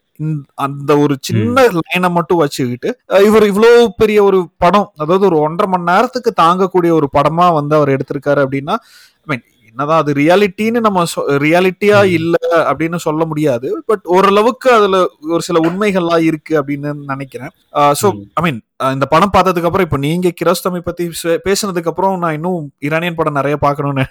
அந்த 0.61 0.93
ஒரு 0.99 1.15
சின்ன 1.21 1.61
லைனை 1.77 2.09
மட்டும் 2.11 2.41
வச்சுக்கிட்டு 2.41 2.89
இவர் 3.25 3.45
இவ்வளோ 3.47 3.71
பெரிய 3.97 4.19
ஒரு 4.25 4.41
படம் 4.57 4.89
அதாவது 4.97 5.25
ஒரு 5.27 5.39
ஒன்றரை 5.41 5.69
மணி 5.71 5.85
நேரத்துக்கு 5.85 6.31
தாங்கக்கூடிய 6.41 6.91
ஒரு 6.97 7.09
படமா 7.15 7.47
வந்து 7.55 7.75
அவர் 7.77 7.95
எடுத்திருக்காரு 7.95 8.41
அப்படின்னா 8.45 8.75
ஐ 9.23 9.31
மீன் 9.31 9.43
என்னதான் 9.69 10.01
அது 10.01 10.13
ரியாலிட்டின்னு 10.15 10.81
நம்ம 10.81 11.05
ரியாலிட்டியா. 11.43 11.99
இல்ல 12.17 12.37
அப்படின்னு 12.65 12.99
சொல்ல 13.01 13.25
முடியாது 13.27 13.69
பட் 13.87 14.05
ஓரளவுக்கு 14.15 14.69
அதுல 14.73 14.97
ஒரு 15.31 15.43
சில 15.43 15.59
உண்மைகள்லாம் 15.67 16.25
இருக்கு 16.25 16.55
அப்படின்னு 16.61 16.93
நினைக்கிறேன் 17.07 17.53
ஸோ. 17.97 18.07
ஐ 18.37 18.45
மீன் 18.47 18.61
இந்த 18.93 19.07
படம் 19.09 19.35
பார்த்ததுக்கு 19.35 19.69
அப்புறம் 19.69 19.87
இப்போ 19.87 20.01
நீங்க 20.05 20.29
கிரோஸ்தமி 20.39 20.81
பத்தி 20.83 21.07
பேசுனதுக்கு 21.47 21.93
அப்புறம் 21.93 22.17
நான் 22.19 22.35
இன்னும் 22.35 22.59
ஈரானியன் 22.81 23.15
படம் 23.15 23.39
நிறைய 23.41 23.57
பார்க்கணும்னு 23.59 24.07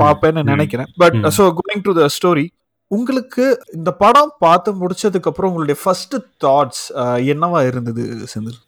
பார்ப்பேன்னு. 0.00 0.42
நினைக்கிறேன் 0.52 0.90
but. 0.96 1.16
So 1.38 1.46
going 1.60 1.84
to 1.84 1.94
the 1.94 2.06
story 2.16 2.46
உங்களுக்கு 2.90 3.44
இந்த 3.76 3.90
படம் 4.02 4.32
பார்த்து 4.44 4.70
முடிச்சதுக்கு 4.82 5.28
அப்புறம் 5.30 5.50
உங்களுடைய 5.50 5.76
ஃபர்ஸ்ட் 5.82 6.14
தாட்ஸ் 6.44 6.84
என்னவா 7.32 7.60
இருந்தது 7.70 8.02
செந்தில்? 8.32 8.58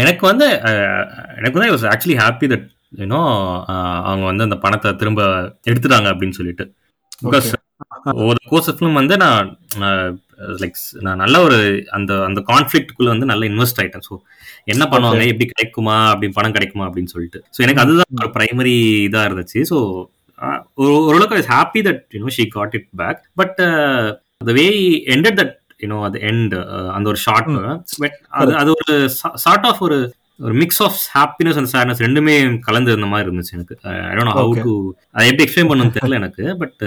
எனக்கு 0.00 0.24
வந்து 0.30 0.46
எனக்கு 1.38 1.56
வந்து 1.58 1.72
was 1.74 1.88
actually 1.92 2.18
happy 2.22 2.48
that 2.52 2.68
you know 3.02 3.20
அவங்க 4.08 4.24
வந்து 4.30 4.46
அந்த 4.48 4.58
பணத்தை 4.64 4.92
திரும்ப 5.02 5.22
எடுத்துட்டாங்க 5.70 6.08
அப்படின்னு 6.12 6.38
சொல்லிட்டு. 6.40 6.66
பிகாஸ் 7.26 7.50
ஒரு 8.28 8.38
கோர்ஸ் 8.50 8.70
ஃபிலிம் 8.76 9.00
வந்து 9.00 9.14
நான் 9.24 9.50
லைக் 10.62 10.78
நான் 11.06 11.20
நல்ல 11.22 11.36
ஒரு 11.46 11.58
அந்த 11.96 12.12
அந்த 12.28 12.40
கான்ஃபிளிக்ட்குள்ள 12.50 13.10
வந்து 13.14 13.28
நல்லா 13.30 13.44
இன்வெஸ்ட் 13.50 13.80
ஆயிட்டேன். 13.82 14.06
ஸோ 14.08 14.14
என்ன 14.72 14.84
பண்ணுவாங்க 14.92 15.24
எப்படி 15.32 15.46
கிடைக்குமா 15.52 15.96
அப்படி 16.12 16.28
பணம் 16.38 16.56
கிடைக்குமா 16.56 16.86
அப்படின்னு 16.88 17.12
சொல்லிட்டு. 17.14 17.40
ஸோ 17.54 17.60
எனக்கு 17.66 17.82
அதுதான் 17.84 18.20
ஒரு 18.22 18.30
பிரைமரி 18.36 18.76
இதாக 19.08 19.28
இருந்துச்சு. 19.28 19.60
ஸோ 19.70 19.78
ஓரளவுக்கு 21.08 21.38
ice 21.40 21.52
happy 21.54 21.82
that 21.88 22.02
you know 22.14 22.34
she 22.38 22.46
got 22.56 22.74
it 22.78 22.88
back 23.02 23.22
but 23.36 23.56
the 24.40 24.54
way 24.58 24.66
ended 25.14 25.38
that 25.40 25.54
you know 25.80 25.98
அது 26.08 26.18
எண்ட் 26.30 26.54
அந்த 26.96 27.06
ஒரு 27.12 27.20
ஷார்ட் 27.26 27.50
பட் 28.04 28.18
அது 28.40 28.52
அது 28.60 28.70
ஒரு 28.76 28.94
சார்ட் 29.44 29.66
ஆஃப் 29.70 29.82
ஒரு 29.88 29.98
ஒரு 30.40 30.54
mix 30.62 30.80
of 30.82 30.96
happiness 31.16 31.58
and 31.60 31.70
sadness 31.72 32.04
ரெண்டுமே 32.04 32.32
கலந்து 32.60 32.90
இருந்த 32.92 33.08
மாதிரி 33.10 33.26
இருந்துச்சு 33.28 33.56
எனக்கு. 33.58 33.74
I 34.08 34.14
don't 34.16 34.36
how. 34.38 34.54
டு 34.64 34.72
அதை 35.14 35.26
எப்படி 35.28 35.44
எக்ஸ்பிளைன் 35.46 35.70
பண்ணணும்னு 35.70 35.96
தெரியல 35.98 36.20
எனக்கு 36.22 36.44
பட் 36.62 36.80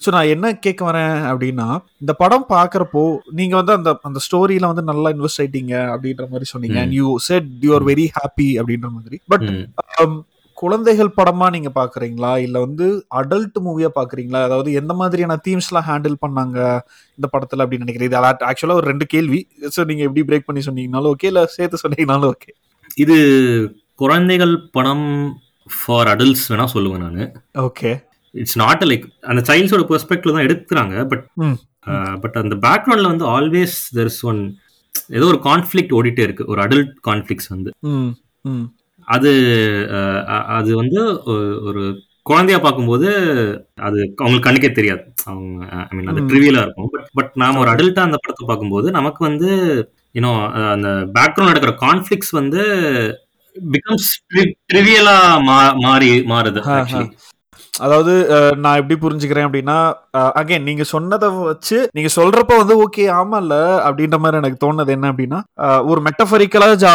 ஸோ 0.00 0.08
நான் 0.14 0.30
என்ன 0.32 0.46
கேட்க 0.64 0.82
வரேன் 0.88 1.14
அப்படின்னா 1.28 1.66
இந்த 2.02 2.12
படம் 2.12 2.46
பார்க்குறப்போ 2.50 3.02
நீங்க 3.38 3.54
வந்து 3.56 3.72
அந்த 3.72 3.90
அந்த 4.02 4.20
ஸ்டோரியில 4.26 4.70
வந்து 4.72 4.84
நல்லா 4.90 5.10
இன்வெஸ்ட் 5.14 5.40
ஆயிட்டீங்க 5.42 5.74
அப்படின்ற 5.92 6.24
மாதிரி 6.32 6.46
சொன்னீங்க. 6.52 6.78
And 6.82 6.96
you 6.98 7.06
said 7.28 7.48
you 7.64 7.70
are 7.74 7.86
very 7.90 8.06
happy 8.16 8.48
அப்படின்ற 8.60 8.88
மாதிரி. 8.96 9.18
பட் 9.32 9.46
குழந்தைகள் 10.58 11.16
படமா 11.18 11.46
நீங்க 11.54 11.70
பாக்குறீங்களா? 11.78 12.30
இல்ல 12.46 12.56
வந்து 12.64 12.86
அடல்ட் 13.20 13.58
மூவியா 13.66 13.90
பாக்குறீங்களா? 13.98 14.40
அதாவது 14.48 14.70
எந்த 14.80 14.92
மாதிரியான 15.00 15.36
தீம்ஸ் 15.46 15.68
எல்லாம் 15.70 15.88
ஹேண்டில் 15.88 16.16
பண்ணாங்க 16.24 16.58
இந்த 17.18 17.26
படத்துல 17.34 17.64
அப்படின்னு 17.64 17.86
நினைக்கிறேன் 17.86 18.10
இது 18.10 18.18
ஆக்சுவலா 18.50 18.78
ஒரு 18.80 18.88
ரெண்டு 18.92 19.06
கேள்வி. 19.14 19.40
ஸோ 19.76 19.82
நீங்க 19.90 20.04
எப்படி 20.08 20.24
பிரேக் 20.30 20.48
பண்ணி 20.48 20.62
சொன்னீங்கனாலும் 20.68 21.12
ஓகே 21.14 21.30
இல்ல 21.32 21.42
சேர்த்து 21.56 21.82
சொன்னீங்கனாலும் 21.84 22.30
ஓகே 22.34 22.52
இது 23.04 23.16
குழந்தைகள் 24.02 24.54
படம் 24.76 25.06
ஃபார் 25.70 26.08
அடல்ட்ஸ் 26.12 26.46
வேணா 26.52 26.66
சொல்லுவேன் 26.74 27.04
நான். 27.06 27.32
ஓகே 27.68 27.90
இட்ஸ் 28.34 28.58
நாட் 28.62 28.84
லைக் 28.90 29.04
அந்த 29.30 29.42
சைல்ட்ஸோட 29.50 29.84
பெர்ஸ்பெக்டிவ் 29.90 30.34
தான் 30.36 30.46
எடுக்கிறாங்க 30.48 30.94
பட் 31.12 31.24
பட் 32.22 32.36
அந்த 32.42 32.54
பேக்ரவுண்ட்ல 32.66 33.10
வந்து 33.12 33.26
ஆல்வேஸ் 33.36 33.76
தெர் 33.98 34.10
இஸ் 34.12 34.22
ஒன் 34.30 34.40
ஏதோ 35.18 35.26
ஒரு 35.32 35.40
கான்ஃப்ளிக்ட் 35.48 35.94
ஓடிட்டே 35.98 36.22
இருக்கு. 36.26 36.44
ஒரு 36.52 36.60
அடல்ட் 36.64 36.92
கான்ஃப்ளிக்ஸ் 37.08 37.48
வந்து. 37.54 37.70
ம் 37.92 38.10
ம். 38.50 38.66
அது 39.08 39.30
அது 40.56 40.70
வந்து 40.76 41.00
ஒரு 41.68 41.82
குழந்தையா 42.26 42.58
பார்க்கும்போது 42.58 43.08
அது 43.80 43.98
அவங்களுக்கு 44.16 44.46
கண்ணுக்கே 44.48 44.70
தெரியாது. 44.72 45.02
அவங்க 45.24 45.66
ஐ 45.82 45.94
மீன் 45.96 46.10
அது. 46.12 46.24
ட்ரிவியலா 46.30 46.62
இருக்கும். 46.62 46.88
பட் 46.94 47.06
பட் 47.14 47.32
நாம 47.34 47.60
ஒரு 47.60 47.70
அடல்ட்டா 47.70 48.06
அந்த 48.06 48.18
படத்தை 48.22 48.46
பார்க்கும்போது 48.46 48.90
நமக்கு 48.90 49.22
வந்து 49.24 49.50
யூனோ 50.14 50.32
அந்த 50.72 50.88
பேக்ரவுண்ட் 51.14 51.50
நடக்கிற 51.50 51.74
கான்ஃப்ளிக்ஸ் 51.82 52.32
வந்து 52.32 52.62
பிகம்ஸ் 53.56 54.08
ட்ரிவியலா 54.70 55.16
மாறி 55.84 56.10
மாறுது 56.32 56.60
அதாவது 57.76 58.12
நான் 58.56 58.76
எப்படி 58.76 58.96
புரிஞ்சுக்கிறேன் 58.96 59.46
அப்படின்னா 59.46 59.76
அகைன் 60.32 60.62
நீங்க 60.62 60.84
சொன்னதை 60.84 61.28
வச்சு 61.40 61.78
நீங்க 61.92 62.10
சொல்றப்ப 62.14 62.56
வந்து 62.56 62.74
ஓகே 62.84 63.04
ஆமால 63.12 63.54
அப்படின்ற 63.84 64.18
மாதிரி 64.18 64.36
எனக்கு 64.36 64.62
தோணுது 64.64 64.88
என்ன 64.88 65.12
அப்படின்னா 65.12 65.40
ஒரு 65.84 66.00
மெட்டபரிக்கலா 66.06 66.68
ஜா 66.76 66.92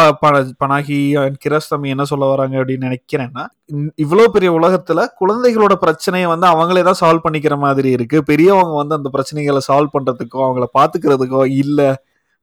பனாகி 0.60 0.98
கிரஸ்தமி 1.44 1.88
என்ன 1.88 2.04
சொல்ல 2.04 2.26
வராங்க 2.26 2.56
அப்படின்னு 2.58 2.88
நினைக்கிறேன்னா 2.88 3.44
இந்- 3.72 3.92
இவ்வளவு 3.96 4.30
பெரிய 4.30 4.52
உலகத்துல 4.52 5.00
குழந்தைகளோட 5.20 5.74
பிரச்சனையை 5.78 6.26
வந்து 6.26 6.46
அவங்களே 6.46 6.82
தான் 6.82 7.00
சால்வ் 7.00 7.24
பண்ணிக்கிற 7.24 7.58
மாதிரி 7.58 7.90
இருக்கு. 7.90 8.22
பெரியவங்க 8.22 8.74
வந்து 8.76 8.94
அந்த 8.94 9.10
பிரச்சனைகளை 9.12 9.60
சால்வ் 9.68 9.94
பண்றதுக்கோ 9.94 10.40
அவங்கள 10.46 10.66
பாத்துக்கிறதுக்கோ 10.74 11.42
இல்லை. 11.56 11.88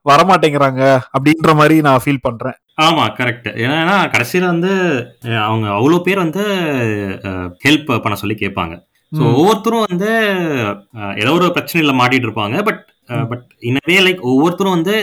வரமாட்டேங்கிறாங்க 0.06 0.82
அப்படின்ற 1.14 1.54
மாதிரி 1.54 1.76
நான் 1.80 2.02
ஃபீல் 2.04 2.22
பண்றேன். 2.22 2.56
ஆமா 2.78 3.04
கரெக்ட் 3.18 3.48
ஏன்னா 3.62 3.96
கடைசியில 4.12 4.46
வந்து 4.46 4.70
அவங்க 5.44 5.66
அவ்வளோ 5.78 5.98
பேர் 6.02 6.24
வந்து 6.24 6.44
ஹெல்ப் 7.64 7.90
பண்ண 8.04 8.16
சொல்லி 8.16 8.36
கேட்பாங்க. 8.36 8.74
ஸோ. 9.12 9.22
ஒவ்வொருத்தரும் 9.32 9.86
வந்து 9.86 10.10
ஏதோ 11.22 11.32
ஒரு 11.38 11.46
பிரச்சனையில 11.56 11.94
மாட்டிட்டு 12.00 12.28
இருப்பாங்க. 12.28 12.56
பட் 12.62 12.82
பட் 13.30 13.46
இன்னவே 13.68 13.96
லைக் 14.04 14.20
ஒவ்வொருத்தரும் 14.30 14.76
வந்து 14.76 14.94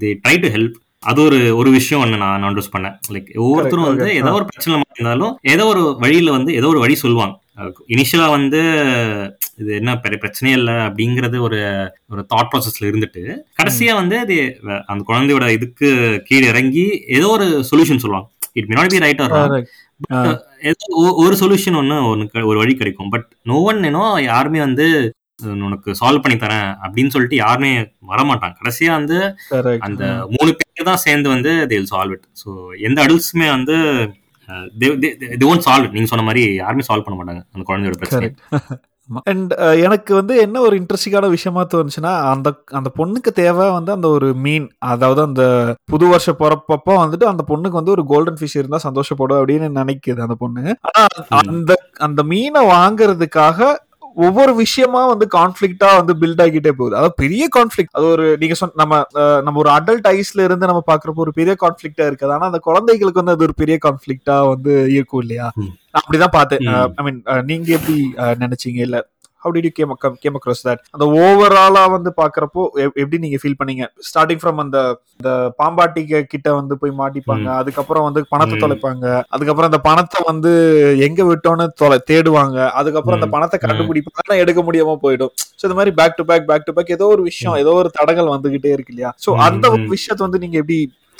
தி 0.00 0.10
ட்ரை 0.24 0.34
டு 0.40 0.48
ஹெல்ப் 0.56 0.74
அது 1.02 1.20
ஒரு 1.22 1.38
ஒரு 1.54 1.70
விஷயம் 1.70 2.02
ஒன்று 2.02 2.20
நான் 2.22 2.42
நோட்டீஸ் 2.44 2.74
பண்ணேன். 2.74 2.94
லைக் 3.14 3.30
ஒவ்வொருத்தரும் 3.42 3.88
வந்து. 3.88 4.06
ஏதோ 4.20 4.32
ஒரு 4.32 4.46
பிரச்சனை 4.50 4.76
மாட்டிருந்தாலும் 4.76 5.32
ஏதோ 5.52 5.64
ஒரு 5.72 5.82
வழியில 6.02 6.30
வந்து 6.30 6.52
ஏதோ 6.54 6.68
ஒரு 6.68 6.82
வழி 6.84 6.96
சொல்லுவாங்க. 7.02 7.34
இனிஷியலா 7.94 8.28
வந்து 8.30 8.60
இது 9.58 9.70
என்ன 9.80 9.90
பெரிய 10.04 10.18
பிரச்சனையே 10.22 10.54
இல்லை 10.60 10.74
அப்படிங்கறது 10.86 11.36
ஒரு 11.46 11.58
ஒரு 12.12 12.22
தாட் 12.32 12.50
ப்ராசஸ்ல 12.52 12.88
இருந்துட்டு 12.90 13.22
கடைசியா 13.60 13.92
வந்து 14.00 14.16
அது 14.24 14.36
அந்த 14.90 15.02
குழந்தையோட 15.10 15.46
இதுக்கு 15.56 15.88
கீழே 16.28 16.46
இறங்கி 16.52 16.86
ஏதோ 17.18 17.28
ஒரு 17.36 17.46
சொல்யூஷன் 17.70 18.02
சொல்லுவாங்க. 18.04 18.28
It 18.58 18.68
may 18.70 18.78
not 18.78 18.94
be 18.94 19.02
right 19.04 19.22
or 19.24 19.34
ஒரு 21.24 21.34
சொல்யூஷன் 21.42 21.78
ஒன்று 21.80 21.98
ஒன்று 22.12 22.48
ஒரு 22.50 22.58
வழி 22.62 22.74
கிடைக்கும். 22.80 23.12
பட் 23.14 23.26
நோ 23.50 23.58
ஒன் 23.70 23.82
ஏனோ 23.90 24.04
யாருமே 24.30 24.60
வந்து 24.66 24.86
உனக்கு 25.66 25.90
சால்வ் 26.00 26.22
பண்ணி 26.24 26.36
தரேன் 26.38 26.68
அப்படின்னு 26.84 27.12
சொல்லிட்டு 27.14 27.38
யாருமே 27.44 27.70
வரமாட்டாங்க. 28.10 28.56
கடைசியா 28.60 28.90
வந்து. 28.98 29.16
அந்த 29.86 30.02
மூணு 30.34 30.50
பேர் 30.60 30.88
தான் 30.90 31.02
சேர்ந்து 31.06 31.28
வந்து 31.34 31.52
தே 31.72 31.78
சால்வ் 31.92 32.14
இட் 32.16 32.26
ஸோ 32.42 32.50
எந்த 32.88 32.98
அடல்ட்ஸுமே 33.04 33.48
வந்து 33.56 33.76
தி 35.40 35.46
ஒன்ட் 35.50 35.66
சால்வ் 35.68 35.94
நீங்க 35.96 36.10
சொன்ன 36.12 36.26
மாதிரி 36.28 36.42
யாருமே 36.62 36.86
சால்வ் 36.88 37.06
பண்ண 37.06 37.18
மாட்டாங்க. 37.20 37.42
அந்த 37.54 37.64
குழந்தையோட 37.70 37.98
பிரச்சனை 38.02 38.28
அண்ட் 39.22 39.52
எனக்கு 39.82 40.14
வந்து 40.14 40.36
என்ன 40.36 40.60
ஒரு 40.60 40.74
இன்ட்ரெஸ்டிங்கான 40.80 41.28
விஷயமா 41.28 41.62
தோணுச்சுன்னா 41.64 42.12
அந்த 42.30 42.54
அந்த 42.70 42.90
பொண்ணுக்கு 42.98 43.30
தேவை 43.34 43.70
வந்து 43.70 43.92
அந்த 43.92 44.08
ஒரு 44.08 44.34
மீன். 44.34 44.68
அதாவது 44.78 45.22
அந்த 45.22 45.42
புது 45.84 46.06
வருஷ 46.06 46.32
பிறப்பப்போ 46.32 46.94
வந்துட்டு 47.02 47.24
அந்த 47.24 47.44
பொண்ணுக்கு 47.48 47.80
வந்து 47.80 47.90
ஒரு 47.90 48.04
கோல்டன் 48.06 48.38
ஃபிஷ் 48.40 48.56
இருந்தா 48.56 48.80
சந்தோஷப்படும் 48.84 49.40
அப்படின்னு 49.40 49.70
நினைக்குது 49.80 50.20
அந்த 50.20 50.34
பொண்ணு. 50.34 50.74
ஆனா 50.80 51.06
அந்த 51.28 51.72
அந்த 51.98 52.22
மீனை 52.22 52.66
வாங்குறதுக்காக 52.66 53.74
ஒவ்வொரு 54.16 54.52
விஷயமா 54.62 55.00
வந்து 55.10 55.26
கான்ஃபிளிக்டா 55.36 55.88
வந்து 55.98 56.14
பில்ட் 56.20 56.42
ஆகிட்டே 56.44 56.72
போகுது. 56.78 56.96
அதாவது 56.98 57.16
பெரிய 57.22 57.44
கான்ஃபிளிக் 57.56 57.94
அது 57.98 58.06
ஒரு 58.14 58.26
நீங்க 58.40 58.56
சொன்ன 58.60 58.78
நம்ம 58.82 59.00
நம்ம 59.46 59.60
ஒரு 59.62 59.70
அடல்ட் 59.76 60.08
ஐஸ்ல 60.16 60.44
இருந்து 60.48 60.68
நம்ம 60.70 60.82
பாக்குறப்போ 60.90 61.24
ஒரு 61.26 61.32
பெரிய 61.38 61.54
கான்ஃபிளிக்டா 61.62 62.06
இருக்குது. 62.10 62.34
ஆனா 62.36 62.50
அந்த 62.50 62.60
குழந்தைகளுக்கு 62.68 63.22
வந்து 63.22 63.34
அது 63.36 63.46
ஒரு 63.48 63.56
பெரிய 63.62 63.78
கான்ஃபிளிக்டா 63.86 64.36
வந்து 64.52 64.74
இருக்கும் 64.96 65.22
இல்லையா? 65.24 65.48
அப்படிதான் 65.98 66.36
பார்த்தேன். 66.38 66.68
ஐ 66.98 67.04
மீன் 67.06 67.20
நீங்க 67.50 67.70
எப்படி 67.78 67.96
நினைச்சீங்க? 68.44 68.80
இல்ல 68.88 69.00
how 69.44 69.50
did 69.50 69.64
you 69.64 69.72
came 69.72 69.90
came 70.22 70.36
across 70.36 70.62
that 70.64 70.82
அந்த 70.94 71.06
ஓவராலா 71.20 71.82
வந்து 71.92 72.10
பாக்குறப்போ 72.16 72.62
எப்- 72.82 72.96
எப்படி 73.00 73.18
நீங்க 73.22 73.38
ஃபீல் 73.40 73.56
பண்ணீங்க 73.58 73.84
ஸ்டார்டிங் 74.06 74.40
ஃப்ரம் 74.40 74.60
அந்த 74.62 74.78
இந்த 75.14 75.30
பாம்பாட்டி 75.58 76.02
கிட்ட 76.28 76.48
வந்து 76.54 76.74
போய் 76.80 76.94
மாட்டிப்பாங்க 76.98 77.48
அதுக்கப்புறம் 77.58 78.06
வந்து 78.06 78.22
பணத்தை. 78.30 78.56
தொலைப்பாங்க 78.62 79.04
அதுக்கப்புறம் 79.30 79.70
அந்த 79.70 79.80
பணத்தை 79.84 80.20
வந்து 80.26 80.52
எங்க 81.04 81.22
விட்டோன்னு 81.28 81.66
தொலை 81.80 81.98
தேடுவாங்க 82.08 82.58
அதுக்கப்புறம் 82.78 83.18
அந்த. 83.18 83.28
பணத்தை 83.34 83.58
ம். 83.58 83.64
கண்டுபிடிப்பாங்க 83.64 84.22
ஆனா 84.24 84.40
எடுக்க 84.42 84.62
முடியாம 84.64 84.96
போயிடும் 85.02 85.32
சோ 85.52 85.64
இந்த 85.64 85.76
மாதிரி 85.76 85.94
back 85.96 86.16
to 86.16 86.26
back 86.26 86.46
back 86.46 86.64
to 86.64 86.74
back 86.74 86.94
ஏதோ 86.94 87.08
ஒரு 87.10 87.22
விஷயம் 87.24 87.58
ஏதோ 87.60 87.74
ஒரு 87.78 87.90
தடங்கள் 87.94 88.32
வந்துகிட்டே 88.32 88.72
இருக்கு 88.72 88.94
இல்லையா 88.94 89.12
ம், 89.28 89.40
அந்த. 89.46 89.64
விஷயத்தை 89.94 90.22
வந்து 90.26 90.42
நீங்க 90.42 90.58
எப்படி 90.60 90.78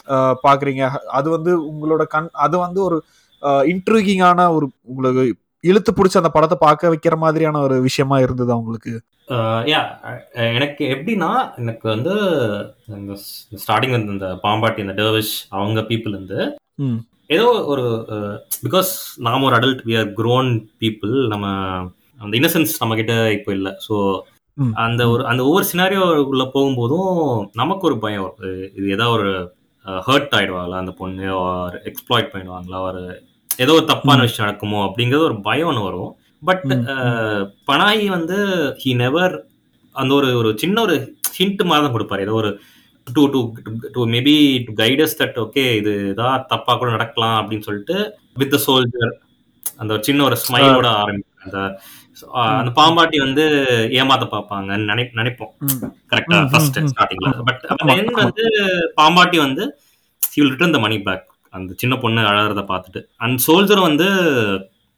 அஹ், 0.09 0.37
பாக்குறீங்க 0.43 0.83
அது 1.15 1.29
வந்து 1.31 1.53
உங்களோட 1.69 2.05
கண் 2.11 2.27
அது 2.43 2.57
வந்து 2.61 2.81
ஒரு 2.85 2.97
இன்ட்ரூகிங்கான 3.69 4.47
ஒரு 4.55 4.67
உங்களுக்கு 4.89 5.25
இழுத்து 5.65 5.93
பிடிச்ச 5.93 6.17
அந்த 6.17 6.31
படத்தை 6.31 6.57
பார்க்க 6.61 6.91
வைக்கிற 6.91 7.17
மாதிரியான 7.17 7.61
ஒரு 7.61 7.77
விஷயமா 7.81 8.17
இருந்தது 8.19 8.53
உங்களுக்கு 8.57 8.93
யா 9.67 9.81
எனக்கு 10.55 10.85
எப்படின்னா 10.91 11.31
எனக்கு 11.57 11.89
வந்து 11.89 12.15
இந்த 12.95 13.15
ஸ்டார்டிங் 13.63 13.91
வந்து 13.91 14.13
இந்த 14.13 14.29
பாம்பாட்டி 14.43 14.79
இந்த 14.79 14.93
டர்விஷ் 14.93 15.35
அவங்க 15.51 15.81
பீப்புள் 15.83 16.11
வந்து. 16.11 16.39
ஏதோ 17.31 17.47
ஒரு 17.65 17.85
பிகாஸ் 18.63 18.91
நாம 19.21 19.45
ஒரு 19.45 19.57
adult 19.57 19.83
we 19.85 19.99
are 19.99 20.11
grown 20.17 20.51
people 20.81 21.15
நம்ம 21.27 21.47
அந்த 22.21 22.35
இன்னசென்ஸ் 22.37 22.75
நம்ம 22.79 22.95
கிட்ட 22.95 23.15
இப்போ 23.31 23.53
இல்லை 23.53 23.73
ஸோ. 23.87 23.97
அந்த 24.81 25.03
ஒரு 25.09 25.23
அந்த 25.27 25.43
ஒவ்வொரு 25.45 25.65
சினாரியோ 25.71 26.03
உள்ள 26.25 26.45
போகும்போதும் 26.55 27.15
நமக்கு 27.53 27.87
ஒரு 27.87 27.99
பயம். 27.99 28.29
இது- 28.75 28.91
ஏதாவது 28.91 29.15
ஒரு 29.17 29.31
ஹர்ட் 30.07 30.35
ஆயிடுவாங்களா 30.37 30.77
அந்த 30.77 30.93
பொண்ணு 30.93 31.25
ஒரு 31.41 31.79
எக்ஸ்ப்ளாய்ட் 31.85 32.31
பண்ணிடுவாங்களா 32.33 32.81
ஒரு 32.83 33.03
ஏதோ 33.59 33.73
ஒரு 33.79 33.87
தப்பான. 33.91 34.21
விஷயம் 34.27 34.47
நடக்குமோ 34.47 34.79
அப்படிங்கிறது 34.87 35.29
ஒரு 35.31 35.37
பயம் 35.49 35.69
ஒன்று 35.71 35.89
வரும். 35.89 36.13
பட் 36.43 36.65
பனாயி 37.69 38.07
வந்து 38.17 38.39
ஹி 38.83 38.93
நெவர் 39.03 39.35
அந்த 39.95 40.13
ஒரு 40.15 40.29
ஒரு 40.41 40.51
சின்ன 40.63 40.77
ஒரு 40.87 40.97
ஹிண்ட் 41.37 41.63
மாதிரி 41.69 41.85
தான் 41.85 41.95
கொடுப்பாரு. 41.97 42.25
ஏதோ 42.27 42.35
ஒரு 42.43 42.51
to 43.07 43.23
to 43.35 43.41
to 43.95 44.03
maybe 44.15 44.35
to 44.67 44.73
guides 44.83 45.19
that 45.21 45.39
okay 45.45 45.65
இது 45.81 45.93
ஏதாவது 46.13 46.49
தப்பா 46.53 46.73
கூட 46.75 46.91
நடக்கலாம் 46.97 47.37
அப்படின்னு 47.41 47.67
சொல்லிட்டு 47.69 47.97
வித் 48.41 48.57
சோல்ஜர் 48.67 49.13
அந்த 49.81 49.91
ஒரு 49.97 50.03
சின்ன 50.09 50.25
ஒரு 50.25 50.37
ஸ்மைலோட 50.45 50.89
ஆரம்பிக்கும் 51.03 51.45
அந்த 51.47 51.59
அந்த 52.61 52.71
பாம்பாட்டி 52.79 53.17
வந்து 53.27 53.45
ஏமாத்த 54.01 54.27
பார்ப்பாங்கன்னு 54.35 54.89
நினை 54.91 55.05
நினைப்போம். 55.21 55.53
கரெக்டா 56.11 56.37
ஃபர்ஸ்ட். 56.53 56.79
ஸ்டார்டிங்ல 56.93 57.31
பட். 57.49 57.65
வந்து 58.25 58.47
பாம்பாட்டி 59.01 59.39
வந்து 59.47 59.65
he 60.23 60.41
will 60.43 60.53
return 60.55 60.73
the 60.77 60.83
money 60.85 60.99
back 61.07 61.25
அந்த 61.55 61.75
சின்ன 61.77 61.95
பொண்ணு 61.97 62.23
அழறத 62.31 62.65
பார்த்துட்டு. 62.71 63.03
அண்ட் 63.19 63.39
சோல்ஜர் 63.47 63.81
வந்து 63.81 64.07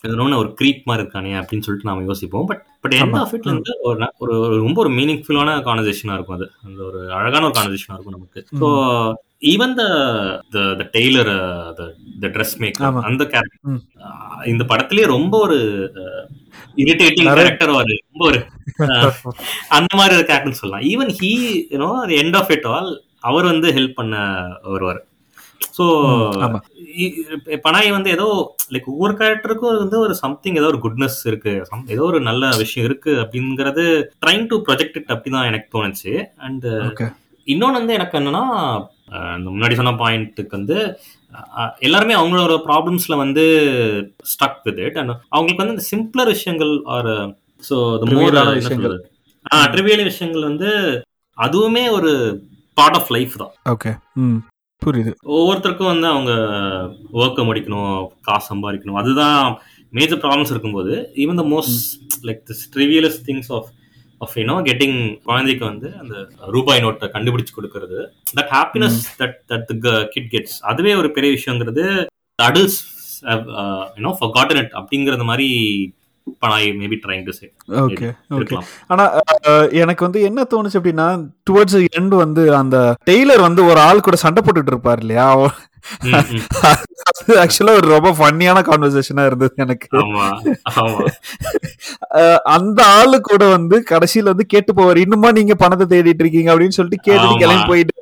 இன்னொன்னு 0.05 0.41
ஒரு 0.41 0.51
க்ரீப் 0.59 0.83
மாதிரி 0.85 1.03
இருக்கானே 1.03 1.31
அப்படின்னு 1.39 1.65
சொல்லிட்டு 1.67 1.89
நாம 1.89 2.03
யோசிப்போம். 2.09 2.47
But 2.47 2.61
but 2.83 2.95
end. 2.97 3.17
ஆஃப் 3.21 3.33
இட்ல 3.37 3.53
வந்து 3.53 3.73
ஒரு 3.87 4.03
ஒரு 4.25 4.35
ரொம்ப 4.59 4.79
ஒரு 4.81 4.91
மீனிங்ஃபுல்லான 4.99 5.55
கான்வர்சேஷனா 5.69 6.17
இருக்கும் 6.17 6.37
அது. 6.37 6.47
அந்த 6.67 6.81
ஒரு 6.89 7.01
அழகான 7.19 7.47
ஒரு 7.49 7.57
கான்வர்சேஷனா 7.57 7.97
இருக்கும் 7.97 8.17
நமக்கு. 8.17 8.43
So 8.61 8.69
even 9.47 9.75
the 9.79 9.83
the 10.75 10.85
tailor 10.95 11.31
the 12.21 12.29
dress 12.35 12.55
maker. 12.61 12.85
அந்த. 13.09 13.23
கேரக்டர் 13.33 13.81
இந்த 14.47 14.65
படத்திலேயே 14.65 15.09
ரொம்ப 15.09 15.35
ஒரு 15.39 15.59
இரிட்டேட்டிங் 16.85 17.31
கேரக்டர் 17.39 17.73
ஒரு 17.79 17.93
ரொம்ப 18.05 18.23
ஒரு 18.31 18.39
அந்த 19.71 19.93
மாதிரி 19.99 20.15
ஒரு 20.19 20.27
கேரக்டர் 20.31 20.61
சொல்லலாம். 20.61 20.87
Even 20.93 21.13
he 21.21 21.33
you know 21.75 21.91
end 22.21 22.39
of 22.41 22.53
it 22.57 22.69
all 22.75 22.91
அவர் 23.23 23.51
வந்து 23.53 23.69
ஹெல்ப் 23.77 23.99
பண்ண 23.99 24.17
வருவார். 24.67 25.03
ஸோ. 25.77 25.85
பனாய் 27.65 27.91
வந்து 27.91 28.11
ஏதோ 28.11 28.27
லைக் 28.71 28.87
ஒவ்வொரு 28.87 29.15
கேரக்டருக்கும் 29.15 29.79
வந்து 29.79 29.99
ஒரு 29.99 30.15
சம்திங் 30.15 30.55
ஏதோ 30.55 30.67
ஒரு 30.67 30.81
குட்னஸ் 30.83 31.19
இருக்கு. 31.27 31.55
ஏதோ 31.89 32.03
ஒரு 32.03 32.21
நல்ல 32.21 32.51
விஷயம் 32.57 32.87
இருக்கு 32.87 33.13
அப்படிங்கிறது 33.25 33.85
ட்ரைங் 34.23 34.47
டு 34.47 34.59
ப்ரொஜெக்ட் 34.69 34.97
இட் 34.97 35.13
அப்படிதான் 35.15 35.49
எனக்கு 35.49 35.69
தோணுச்சு. 35.77 36.15
அண்ட். 36.39 36.67
இன்னொன்று 37.47 37.81
வந்து 37.81 37.95
எனக்கு 37.95 38.19
என்னன்னா 38.21 38.45
முன்னாடி 39.49 39.75
சொன்ன 39.75 39.97
பாயிண்ட்டுக்கு 39.99 40.57
வந்து 40.57 40.79
எல்லாருமே 41.81 42.15
அவங்களோட 42.15 42.55
ப்ராப்ளம்ஸ்ல 42.67 43.17
வந்து 43.17 43.45
ஸ்டக் 44.33 44.63
வித் 44.65 44.79
இட் 44.79 44.99
அண்ட் 44.99 45.15
அவங்களுக்கு 45.33 45.63
வந்து 45.63 45.75
இந்த 45.77 45.87
சிம்பிளர் 45.93 46.33
விஷயங்கள் 46.35 46.73
ஆர் 46.87 47.11
ஸோ 47.63 47.77
விஷயங்கள். 48.59 48.97
ட்ரிவியல் 49.73 50.05
விஷயங்கள் 50.05 50.49
வந்து 50.49 50.71
அதுவுமே 51.39 51.85
ஒரு 51.91 52.13
பார்ட் 52.77 52.97
ஆஃப் 52.97 53.13
லைஃப் 53.13 53.35
தான். 53.39 53.53
ஓகே 53.69 53.93
புரியுது. 54.85 55.13
ஒவ்வொருத்தருக்கும் 55.37 55.91
வந்து 55.93 56.07
அவங்க 56.07 56.33
ஒர்க்கை 57.23 57.43
முடிக்கணும் 57.49 57.95
காசு 58.27 58.47
சம்பாதிக்கணும். 58.53 58.99
அதுதான் 59.03 59.41
மேஜர் 59.99 60.23
ப்ராப்ளம்ஸ் 60.25 60.53
இருக்கும்போது 60.55 60.95
even 61.23 61.41
the 61.41 61.45
most 61.55 61.85
like 62.29 62.43
this 62.51 62.65
trivial 62.75 63.19
things 63.29 63.51
of 63.57 63.69
of 64.21 64.35
you know 64.41 64.57
getting 64.69 64.99
குழந்தைக்கு 65.29 65.65
வந்து 65.71 65.89
அந்த 66.03 66.15
ரூபாய் 66.57 66.83
நோட்டை 66.85 67.09
கண்டுபிடிச்சு 67.17 67.57
கொடுக்கறது. 67.57 67.99
That 68.37 68.53
happiness 68.57 68.99
that 69.21 69.37
that 69.53 69.67
the 69.87 69.95
kid 70.15 70.31
gets 70.35 70.59
அதுவே 70.73 70.95
ஒரு 71.01 71.11
பெரிய 71.19 71.31
விஷயங்கிறது 71.37 71.85
adults 72.39 72.81
you know 73.99 74.11
forgotten 74.23 74.59
it 74.63 74.71
அப்படிங்கறது 74.79 75.25
மாதிரி 75.29 75.49
ஆனா 78.87 79.05
எனக்கு 79.73 80.05
வந்து 80.05 80.21
என்ன 80.23 80.43
தோணுச்சு 80.43 80.79
அப்படின்னா 80.79 81.07
டுவர்ட்ஸ் 81.51 81.87
எண்ட் 81.99 82.15
வந்து 82.15 82.57
அந்த 82.57 82.97
டெய்லர் 83.11 83.41
வந்து 83.41 83.65
ஒரு 83.65 83.81
ஆள் 83.81 84.01
கூட 84.01 84.17
சண்டை 84.17 84.43
போட்டுட்டு 84.43 84.67
இருப்பார் 84.67 84.99
இல்லையா? 84.99 85.27
ஆக்சுவலா 87.43 87.75
ஒரு 87.75 87.89
ரொம்ப 87.89 88.11
ஃபன்னியான 88.11 88.63
கான்வர்சேஷனா 88.63 89.27
இருந்தது 89.27 89.55
எனக்கு. 89.57 89.89
அந்த 92.43 92.85
ஆளு 92.87 93.21
கூட 93.21 93.47
வந்து 93.47 93.85
கடைசியில 93.91 94.23
வந்து 94.23 94.47
கேட்டு 94.47 94.73
போவார் 94.73 94.97
இன்னுமா 94.97 95.31
நீங்க 95.33 95.55
பணத்தை 95.55 95.87
தேடிட்டு 95.89 96.25
இருக்கீங்க? 96.27 96.57
அப்படின்னு 96.57 96.79
சொல்லிட்டு 96.81 97.13
ஆமா. 97.13 97.39
கிளம்பி 97.39 97.67
போயிட்டு 97.67 97.95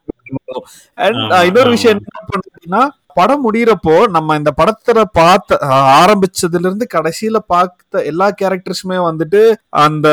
இன்னொரு. 1.47 1.71
விஷயம் 1.71 1.97
என்ன 1.97 2.21
பண்ணு 2.27 2.49
அப்படின்னா 2.53 2.83
படம் 3.15 3.53
முடியறப்போ 3.53 4.07
நம்ம 4.09 4.37
இந்த 4.37 4.55
படத்துல 4.57 5.03
பார்த்த 5.13 5.59
ஆரம்பிச்சதுல 5.71 6.59
இருந்து 6.59 6.87
கடைசியில 6.95 7.37
பார்த்த 7.47 8.05
எல்லா 8.05 8.31
கேரக்டர்ஸுமே 8.43 9.11
வந்துட்டு 9.11 9.55
அந்த 9.69 10.09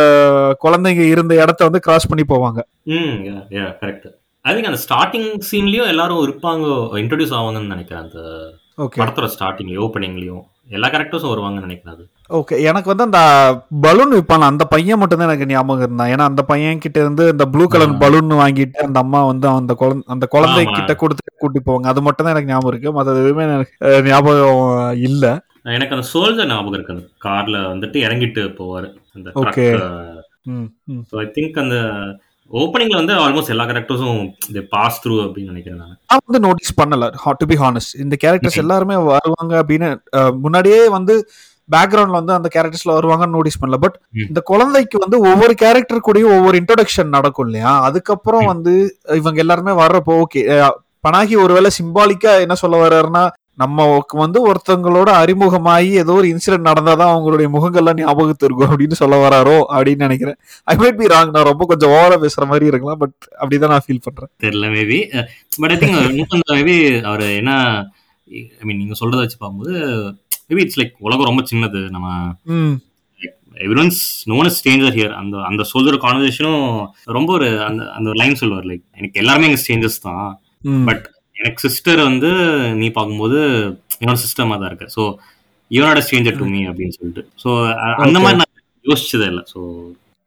குழந்தைங்க 0.63 1.07
இருந்த 1.07 1.41
இடத்த 1.41 1.63
வந்து 1.63 1.79
கிராஸ் 1.79 2.07
பண்ணி 2.07 2.23
போவாங்க. 2.27 2.59
திங்க் 4.45 4.69
அந்த 4.71 4.79
ஸ்டார்டிங் 4.89 5.39
சீன்லயும் 5.51 5.87
எல்லாரும் 5.87 6.27
இருப்பாங்க 6.27 6.65
இன்ட்ரடியூஸ் 7.01 7.35
ஆவாங்கன்னு 7.39 7.65
நினைக்கிறேன். 7.65 8.03
அந்த 8.03 8.19
படத்தோட 8.77 9.29
ஸ்டார்டிங்லயும் 9.39 9.89
ஓப்பனிங்லயும் 9.89 10.41
எல்லா 10.69 10.87
கேரக்டர்ஸும் 10.87 11.33
வருவாங்கன்னு 11.33 11.67
நினைக்கிறேன் 11.67 12.07
ஓகே 12.39 12.55
எனக்கு 12.69 12.89
வந்து 12.91 13.05
அந்த 13.07 13.21
பலூன் 13.85 14.13
விற்பான் 14.15 14.47
அந்த 14.49 14.63
பையன் 14.73 14.99
மட்டும் 15.01 15.19
தான் 15.21 15.29
எனக்கு 15.29 15.47
ஞாபகம் 15.51 15.85
இருந்தான். 15.85 16.11
ஏன்னா 16.13 16.25
அந்த 16.31 16.41
பையன் 16.51 16.81
கிட்ட 16.83 16.97
இருந்து 17.03 17.23
இந்த 17.33 17.45
ப்ளூ 17.53 17.65
கலர். 17.73 17.93
பலூன் 18.03 18.33
வாங்கிட்டு 18.41 18.79
அந்த 18.87 18.99
அம்மா 19.05 19.19
வந்து 19.31 19.47
அந்த 19.59 19.73
குழந்தை 19.81 20.05
அந்த 20.15 20.27
குழந்தை. 20.35 20.63
கிட்ட 20.77 20.95
கொடுத்து 21.03 21.37
கூட்டி 21.43 21.61
போவாங்க. 21.67 21.87
அது 21.93 22.01
மட்டும் 22.07 22.25
தான் 22.25 22.35
எனக்கு 22.35 22.51
ஞாபகம் 22.53 22.71
இருக்கு. 22.73 22.95
மற்ற 22.97 23.17
எதுவுமே 23.23 23.45
எனக்கு 23.49 23.75
ஞாபகம் 24.09 24.63
இல்ல. 25.09 25.25
எனக்கு 25.77 25.95
அந்த 25.97 26.07
சோல்ஜர் 26.13 26.51
ஞாபகம் 26.53 26.77
இருக்கு. 26.77 26.95
அந்த 26.97 27.07
கார்ல 27.27 27.57
வந்துட்டு 27.73 27.97
இறங்கிட்டு 28.07 28.43
போவாரு. 28.59 28.89
அந்த. 29.15 29.29
ஸோ 31.09 31.15
ஐ 31.23 31.27
திங்க் 31.37 31.61
அந்த 31.63 31.77
ஓப்பனிங்ல 32.51 32.97
வந்து 32.99 33.13
ஆல்மோஸ்ட் 33.23 33.51
எல்லா 33.53 33.65
கேரக்டர்ஸும் 33.67 34.17
இது 34.51 34.61
பாஸ் 34.73 34.97
த்ரூ 35.03 35.13
அப்படின்னு 35.25 35.51
நினைக்கிறேன் 35.53 35.81
நான். 35.83 35.93
வந்து 36.27 36.41
நோட்டீஸ் 36.45 36.79
பண்ணல. 36.79 37.05
டு 37.41 37.45
பி 37.51 37.57
ஹானஸ்ட் 37.61 37.93
இந்த 38.05 38.15
கேரக்டர்ஸ். 38.23 38.61
எல்லாருமே 38.63 38.95
வருவாங்க 39.11 39.53
அப்படின்னு 39.61 39.89
முன்னாடியே 40.45 40.81
வந்து 40.97 41.15
பேக்ரவுண்ட்ல 41.71 42.19
வந்து 42.19 42.33
அந்த 42.33 42.49
கேரக்டர்ஸ்ல 42.55 42.93
வருவாங்கன்னு 42.97 43.35
நோட்டீஸ் 43.35 43.61
பண்ணல. 43.63 43.77
பட். 43.77 43.97
இந்த 44.27 44.41
குழந்தைக்கு 44.41 44.97
வந்து 44.99 45.19
ஒவ்வொரு 45.29 45.55
கேரக்டர் 45.55 46.05
கூடயும் 46.07 46.35
ஒவ்வொரு 46.37 46.55
இன்ட்ரோடக்ஷன் 46.57 47.15
நடக்கும் 47.17 47.45
இல்லையா? 47.45 47.73
அதுக்கப்புறம். 47.81 48.45
வந்து 48.45 48.73
இவங்க 49.19 49.39
எல்லாருமே 49.39 49.73
வர்றப்போ 49.81 50.15
ஓகே 50.21 50.41
பனாகி 51.03 51.35
ஒருவேளை 51.43 51.69
சிம்பாலிக்கா 51.77 52.31
என்ன 52.39 52.55
சொல்ல 52.55 52.75
வர்றாருன்னா 52.81 53.23
நம்ம 53.61 53.85
வந்து 54.11 54.39
ஒருத்தவங்களோட 54.47 55.09
அறிமுகமாகி 55.21 55.89
ஏதோ 56.01 56.11
ஒரு 56.11 56.27
இன்சிடென்ட் 56.27 56.67
நடந்தாதான் 56.69 57.11
அவங்களுடைய 57.13 57.47
முகங்கள்லாம் 57.55 57.99
ஞாபகத்து 58.01 58.45
இருக்கும் 58.45 58.71
அப்படின்னு 58.71 58.99
சொல்ல 58.99 59.15
வராரோ 59.23 59.57
அப்படின்னு 59.69 60.03
நினைக்கிறேன். 60.05 60.37
ஐ 60.63 60.75
மைட் 60.77 60.97
பி 60.99 61.05
ராங் 61.05 61.33
நான் 61.35 61.49
ரொம்ப 61.49 61.65
கொஞ்சம் 61.67 61.89
ஓவரா 61.89 62.17
பேசுற 62.23 62.45
மாதிரி 62.45 62.65
இருக்கலாம் 62.65 62.97
பட் 62.97 63.17
அப்படிதான் 63.39 63.73
நான் 63.73 63.85
ஃபீல் 63.87 64.05
பண்றேன். 64.07 64.31
தெரியல 64.43 64.69
maybe 64.77 64.99
but 65.57 65.71
I 65.71 65.77
think 65.77 66.53
maybe 66.53 66.77
அவர் 67.03 67.25
என்ன 67.39 67.53
ஐ 68.39 68.65
மீன் 68.67 68.81
நீங்க 68.81 68.95
சொல்றத 69.01 69.21
வச்சு 69.23 69.39
பார்க்கும்போது 69.39 69.73
மேபி 70.49 70.63
இட்ஸ் 70.65 70.79
லைக் 70.81 70.95
உலகம் 71.07 71.29
ரொம்ப 71.29 71.43
சின்னது. 71.51 71.81
நம்ம 71.95 72.07
everyone's 73.65 74.01
known 74.31 74.47
is 74.49 74.59
stranger 74.59 74.95
here 74.97 75.15
அந்த 75.21 75.35
அந்த 75.49 75.63
சொல்ற 75.71 75.97
கான்வர்சேஷனும் 76.05 76.63
ரொம்ப 77.17 77.31
ஒரு 77.37 77.49
அந்த 77.69 77.81
அந்த 77.97 78.11
லைன் 78.21 78.39
சொல்லுவார். 78.41 78.67
லைக் 78.71 78.85
எனக்கு 78.99 79.19
எல்லாருமே 79.23 79.47
எங்க 79.49 79.59
ஸ்டேஞ்சர்ஸ் 79.63 80.05
தான். 80.07 80.27
பட் 80.89 81.03
எனக்கு 81.35 81.63
சிஸ்டர் 81.67 82.01
வந்து 82.09 82.29
நீ 82.79 82.87
பார்க்கும்போது 82.97 83.39
என்னோட 84.01 84.17
சிஸ்டமா 84.25 84.55
தான் 84.61 84.69
இருக்கு. 84.71 84.87
ஸோ 84.95 85.03
யுவனோட 85.71 85.99
ஸ்ட்ரேஞ்சர் 86.05 86.39
டு 86.39 86.47
மீ 86.53 86.61
அப்படின்னு 86.69 86.95
சொல்லிட்டு. 86.99 87.23
ஸோ 87.43 87.49
அந்த. 88.05 88.17
மாதிரி 88.23 88.39
நான் 88.41 88.53
யோசிச்சதே 88.85 89.27
இல்லை. 89.33 89.43
ஸோ 89.53 89.59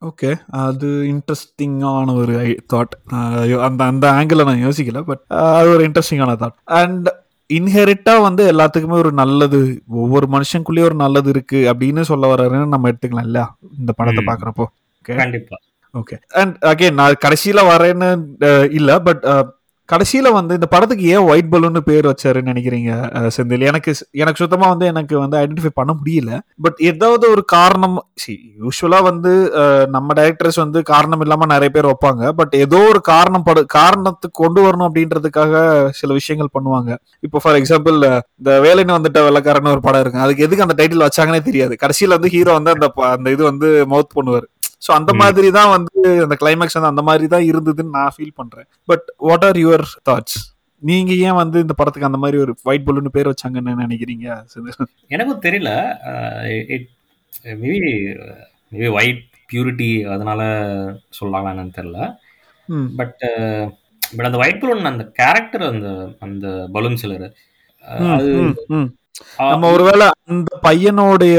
ஓகே 0.02 0.30
அது 0.62 0.88
இன்ட்ரெஸ்டிங்கான 1.10 2.14
ஒரு 2.22 2.34
தாட் 2.72 2.94
அந்த 3.66 3.82
அந்த 3.92 4.06
ஆங்கிள் 4.18 4.48
நான் 4.50 4.64
யோசிக்கல. 4.66 5.00
பட் 5.10 5.22
அது 5.58 5.68
ஒரு 5.76 5.84
இன்ட்ரெஸ்டிங்கான 5.88 6.36
தாட் 6.42 6.58
அண்ட் 6.80 7.08
இன்ஹெரிட்டா 7.50 8.12
வந்து 8.20 8.42
எல்லாத்துக்குமே 8.52 8.96
ஒரு 9.02 9.10
நல்லது. 9.12 9.58
ஒவ்வொரு 10.02 10.26
மனுஷனுக்குள்ளேயும் 10.32 10.88
ஒரு 10.90 10.94
நல்லது 10.94 11.28
இருக்கு 11.30 11.60
அப்படின்னு 11.72 12.02
சொல்ல 12.10 12.30
வர்றாருன்னு 12.32 12.72
நம்ம 12.74 12.90
எடுத்துக்கலாம் 12.90 13.26
இல்லையா? 13.28 13.46
இந்த 13.78 13.92
படத்தை. 13.92 14.22
பாக்குறப்போ 14.26 14.66
கண்டிப்பா. 15.04 15.56
ஓகே 15.94 16.16
அண்ட் 16.40 16.54
அகைன் 16.70 16.98
நான் 17.00 17.20
கடைசியில 17.24 17.62
வரேன்னு 17.72 18.08
இல்ல 18.70 18.98
பட் 19.00 19.24
கடைசியில 19.92 20.28
வந்து 20.36 20.52
இந்த 20.58 20.66
படத்துக்கு 20.72 21.06
ஏன் 21.14 21.26
ஒயிட் 21.30 21.50
பலூன் 21.52 21.78
பேர் 21.88 22.06
வச்சாருன்னு 22.10 22.50
நினைக்கிறீங்க 22.52 22.90
செந்தில்? 23.36 23.64
எனக்கு 23.70 23.90
எனக்கு 24.22 24.40
சுத்தமா 24.42 24.66
வந்து 24.72 24.86
எனக்கு 24.92 25.14
வந்து 25.22 25.36
ஐடென்டிஃபை 25.40 25.72
பண்ண 25.80 25.92
முடியல. 25.98 26.30
பட் 26.64 26.78
ஏதாவது 26.90 27.24
ஒரு 27.34 27.42
காரணம் 27.54 27.96
யூஸ்வலா 28.64 29.00
வந்து 29.08 29.32
நம்ம 29.96 30.14
டைரக்டர்ஸ் 30.20 30.60
வந்து 30.62 30.80
காரணம் 30.92 31.24
இல்லாம 31.26 31.48
நிறைய 31.54 31.72
பேர் 31.76 31.90
வைப்பாங்க. 31.90 32.32
பட் 32.40 32.54
ஏதோ 32.64 32.80
ஒரு 32.92 33.02
காரணம் 33.12 33.46
படு 33.48 33.64
காரணத்துக்கு 33.78 34.40
கொண்டு 34.42 34.62
வரணும் 34.66 34.88
அப்படின்றதுக்காக 34.88 35.52
சில 36.00 36.10
விஷயங்கள் 36.20 36.54
பண்ணுவாங்க. 36.56 36.90
இப்போ 37.28 37.40
ஃபார் 37.44 37.60
எக்ஸாம்பிள் 37.60 37.98
இந்த 38.40 38.50
வேலைன்னு 38.66 38.96
வந்துட்ட 38.98 39.20
வெள்ளக்காரன்னு 39.28 39.74
ஒரு 39.76 39.84
படம் 39.88 40.02
இருக்கு 40.04 40.24
அதுக்கு 40.26 40.46
எதுக்கு 40.48 40.66
அந்த 40.66 40.78
டைட்டில் 40.80 41.06
வச்சாங்கன்னே 41.08 41.42
தெரியாது. 41.50 41.76
கடைசியில 41.84 42.16
வந்து 42.18 42.34
ஹீரோ 42.36 42.52
வந்து 42.58 42.74
அந்த 42.76 42.88
அந்த 43.16 43.28
இது 43.36 43.42
வந்து 43.50 43.68
மவுத் 43.94 44.14
பண்ணுவார். 44.18 44.48
ஸோ 44.84 44.90
அந்த. 44.94 45.10
மாதிரி 45.20 45.48
தான் 45.56 45.70
வந்து 45.74 45.92
அந்த 46.24 46.36
கிளைமேக்ஸ் 46.40 46.76
வந்து 46.78 46.92
அந்த 46.92 47.04
மாதிரி 47.08 47.26
தான் 47.28 47.46
இருந்ததுன்னு 47.50 47.94
நான் 47.96 48.14
ஃபீல் 48.14 48.36
பண்றேன் 48.36 48.68
but 48.88 49.06
what 49.26 49.46
are 49.48 49.60
your 49.60 49.86
thoughts 50.08 50.38
நீங்க 50.82 51.12
ஏன் 51.24 51.38
வந்து 51.38 51.58
இந்த 51.64 51.74
படத்துக்கு 51.76 52.08
அந்த 52.08 52.20
மாதிரி 52.22 52.38
ஒரு 52.38 52.52
ஒயிட் 52.66 52.86
பலூன் 52.86 53.14
பேர் 53.14 53.30
வச்சாங்கன்னு 53.30 53.74
நினைக்கிறீங்க? 53.84 54.26
எனக்கும் 55.10 55.44
தெரியல 55.44 55.70
மேபி 57.60 57.78
மேபி 58.72 58.90
ஒயிட் 58.96 59.22
பியூரிட்டி 59.50 59.88
அதனால 60.12 60.42
சொல்லலாம் 61.10 61.48
என்னன்னு 61.50 61.76
தெரியல 61.78 62.00
ம் 62.68 62.88
பட் 62.98 63.16
பட் 64.12 64.28
அந்த 64.28 64.38
ஒயிட் 64.42 64.60
பலூன் 64.62 64.92
அந்த 64.92 65.06
கேரக்டர் 65.18 65.64
அந்த 65.70 65.88
அந்த 66.22 66.46
பலூன் 66.74 67.00
சிலர் 67.02 67.26
அது. 68.08 68.30
நம்ம 69.46 69.70
ஒருவேளை 69.72 70.06
அந்த 70.28 70.52
பையனுடைய 70.64 71.38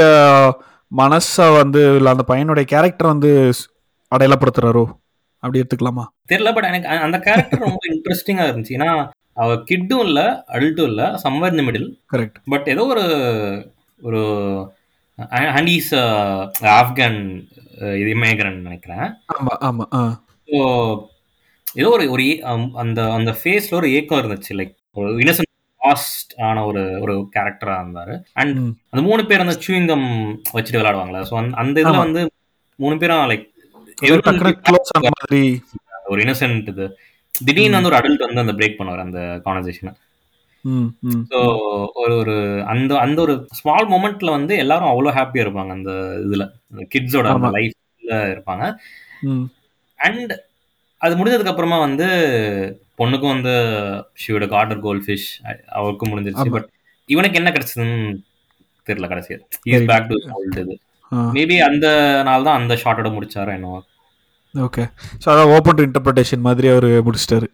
மனச 0.91 1.27
வந்து 1.55 1.81
இல்ல 1.95 2.09
அந்த 2.09 2.23
பையனுடைய 2.27 2.65
கேரக்டர் 2.65 3.13
வந்து 3.13 3.31
அடையாளப்படுத்துறாரோ? 4.11 4.83
அப்படி 5.43 5.59
எடுத்துக்கலாமா? 5.61 6.03
தெரியல 6.29 6.51
பட் 6.53 6.67
எனக்கு 6.67 6.87
அந்த 7.05 7.17
கேரக்டர் 7.19 7.65
ரொம்ப 7.65 7.81
இன்ட்ரெஸ்டிங்கா 7.89 8.45
இருந்துச்சு. 8.45 8.77
ஏன்னா 8.77 8.89
அவ 9.37 9.55
கிட்டும் 9.63 10.03
இல்ல 10.05 10.19
அடல்ட்டும் 10.49 10.89
இல்ல 10.91 11.03
சம்வர் 11.23 11.53
இந்த 11.53 11.63
மிடில் 11.63 11.89
கரெக்ட் 12.13 12.37
பட் 12.47 12.67
ஏதோ 12.67 12.83
ஒரு 12.93 13.03
ஒரு 13.99 14.21
ஹண்டீஸ் 15.51 15.91
ஆப்கான் 16.75 17.19
இது 17.95 18.09
இமேகரன் 18.09 18.59
நினைக்கிறேன். 18.61 19.05
ஆமா 19.35 19.53
ஆமா 19.67 19.85
ஆ. 19.93 20.01
ஸோ 20.49 20.59
ஏதோ 21.75 21.89
ஒரு 21.89 22.05
ஒரு 22.11 22.25
அந்த 22.77 22.99
அந்த 23.13 23.31
ஃபேஸ்ல 23.39 23.77
ஒரு 23.77 23.89
ஏக்கம் 23.93 24.21
இருந்துச்சு 24.21 24.53
லைக் 24.55 24.73
ஒரு 24.95 25.09
காஸ்ட் 25.85 26.43
ஆன 26.43 26.65
ஒரு 26.65 27.01
ஒரு 27.01 27.29
கேரக்டரா 27.33 27.81
இருந்தாரு. 27.81 28.21
அண்ட். 28.35 28.57
அந்த 28.91 29.07
மூணு 29.07 29.27
பேர் 29.27 29.43
அந்த 29.43 29.57
சூயிங்கம் 29.63 30.35
வச்சுட்டு 30.55 30.79
விளையாடுவாங்களே 30.79 31.29
ஸோ 31.29 31.55
அந்த 31.55 31.83
இதுல. 31.83 31.97
வந்து 32.05 32.31
மூணு 32.79 32.97
பேரும் 32.97 33.31
லைக் 33.31 33.51
ஒரு 36.09 36.23
இன்னசென்ட் 36.23 36.71
இது. 36.71 36.95
திடீர்னு 37.35 37.77
வந்து 37.77 37.89
ஒரு 37.89 37.99
அடல்ட் 37.99 38.25
வந்து 38.25 38.43
அந்த 38.43 38.57
பிரேக் 38.57 38.79
பண்ணுவார் 38.79 39.03
அந்த 39.03 39.41
கான்வர்சேஷனை 39.45 39.93
ஸோ 41.31 41.39
ஒரு 41.95 42.15
ஒரு 42.15 42.63
அந்த 42.65 42.99
அந்த 42.99 43.21
ஒரு 43.21 43.47
ஸ்மால் 43.51 43.89
மூமெண்ட்ல 43.89 44.31
வந்து 44.31 44.57
எல்லாரும் 44.57 44.91
அவ்வளோ 44.91 45.17
ஹாப்பியா 45.17 45.45
இருப்பாங்க 45.45 45.71
அந்த 45.71 45.91
இதுல. 46.23 46.53
கிட்ஸோட 46.93 47.29
அந்த. 47.29 47.39
லைஃப்ல 47.57 48.33
இருப்பாங்க. 48.33 48.75
அண்ட் 49.99 50.33
அது 51.01 51.15
முடிஞ்சதுக்கு 51.15 51.45
அப்புறமா 51.45 51.79
வந்து 51.79 52.07
பொண்ணுக்கும் 52.99 53.33
வந்து 53.35 53.53
ஷியோட 54.23 54.45
கார்டர் 54.53 54.81
கோல்ட் 54.85 55.05
ஃபிஷ் 55.05 55.29
அவருக்கும் 55.77 56.11
முடிஞ்சிருச்சு. 56.11 56.53
பட் 56.55 56.67
இவனுக்கு 57.09 57.39
என்ன 57.41 57.49
கிடைச்சதுன்னு 57.55 57.97
தெரியல 58.87 59.07
கடைசியா 59.13 59.37
இஸ் 59.71 59.89
பேக் 59.91 60.09
டு 60.11 60.17
ஓல்டு 60.37 60.61
இது. 60.65 60.75
மேபி 61.35 61.57
அந்த 61.69 61.87
நாள் 62.27 62.45
தான் 62.47 62.59
அந்த 62.59 62.73
ஷார்ட்டோட 62.83 63.09
முடிச்சாரோ 63.15 63.51
என்னவோ. 63.57 63.79
ஓகே 64.55 64.83
ஸோ 65.21 65.27
அதான் 65.31 65.51
ஓப்பன் 65.55 65.77
டு 65.79 65.85
இன்டர்பிரேஷன் 65.87 66.45
மாதிரி 66.47 66.67
அவர் 66.73 66.87
முடிச்சிட்டாரு. 67.07 67.47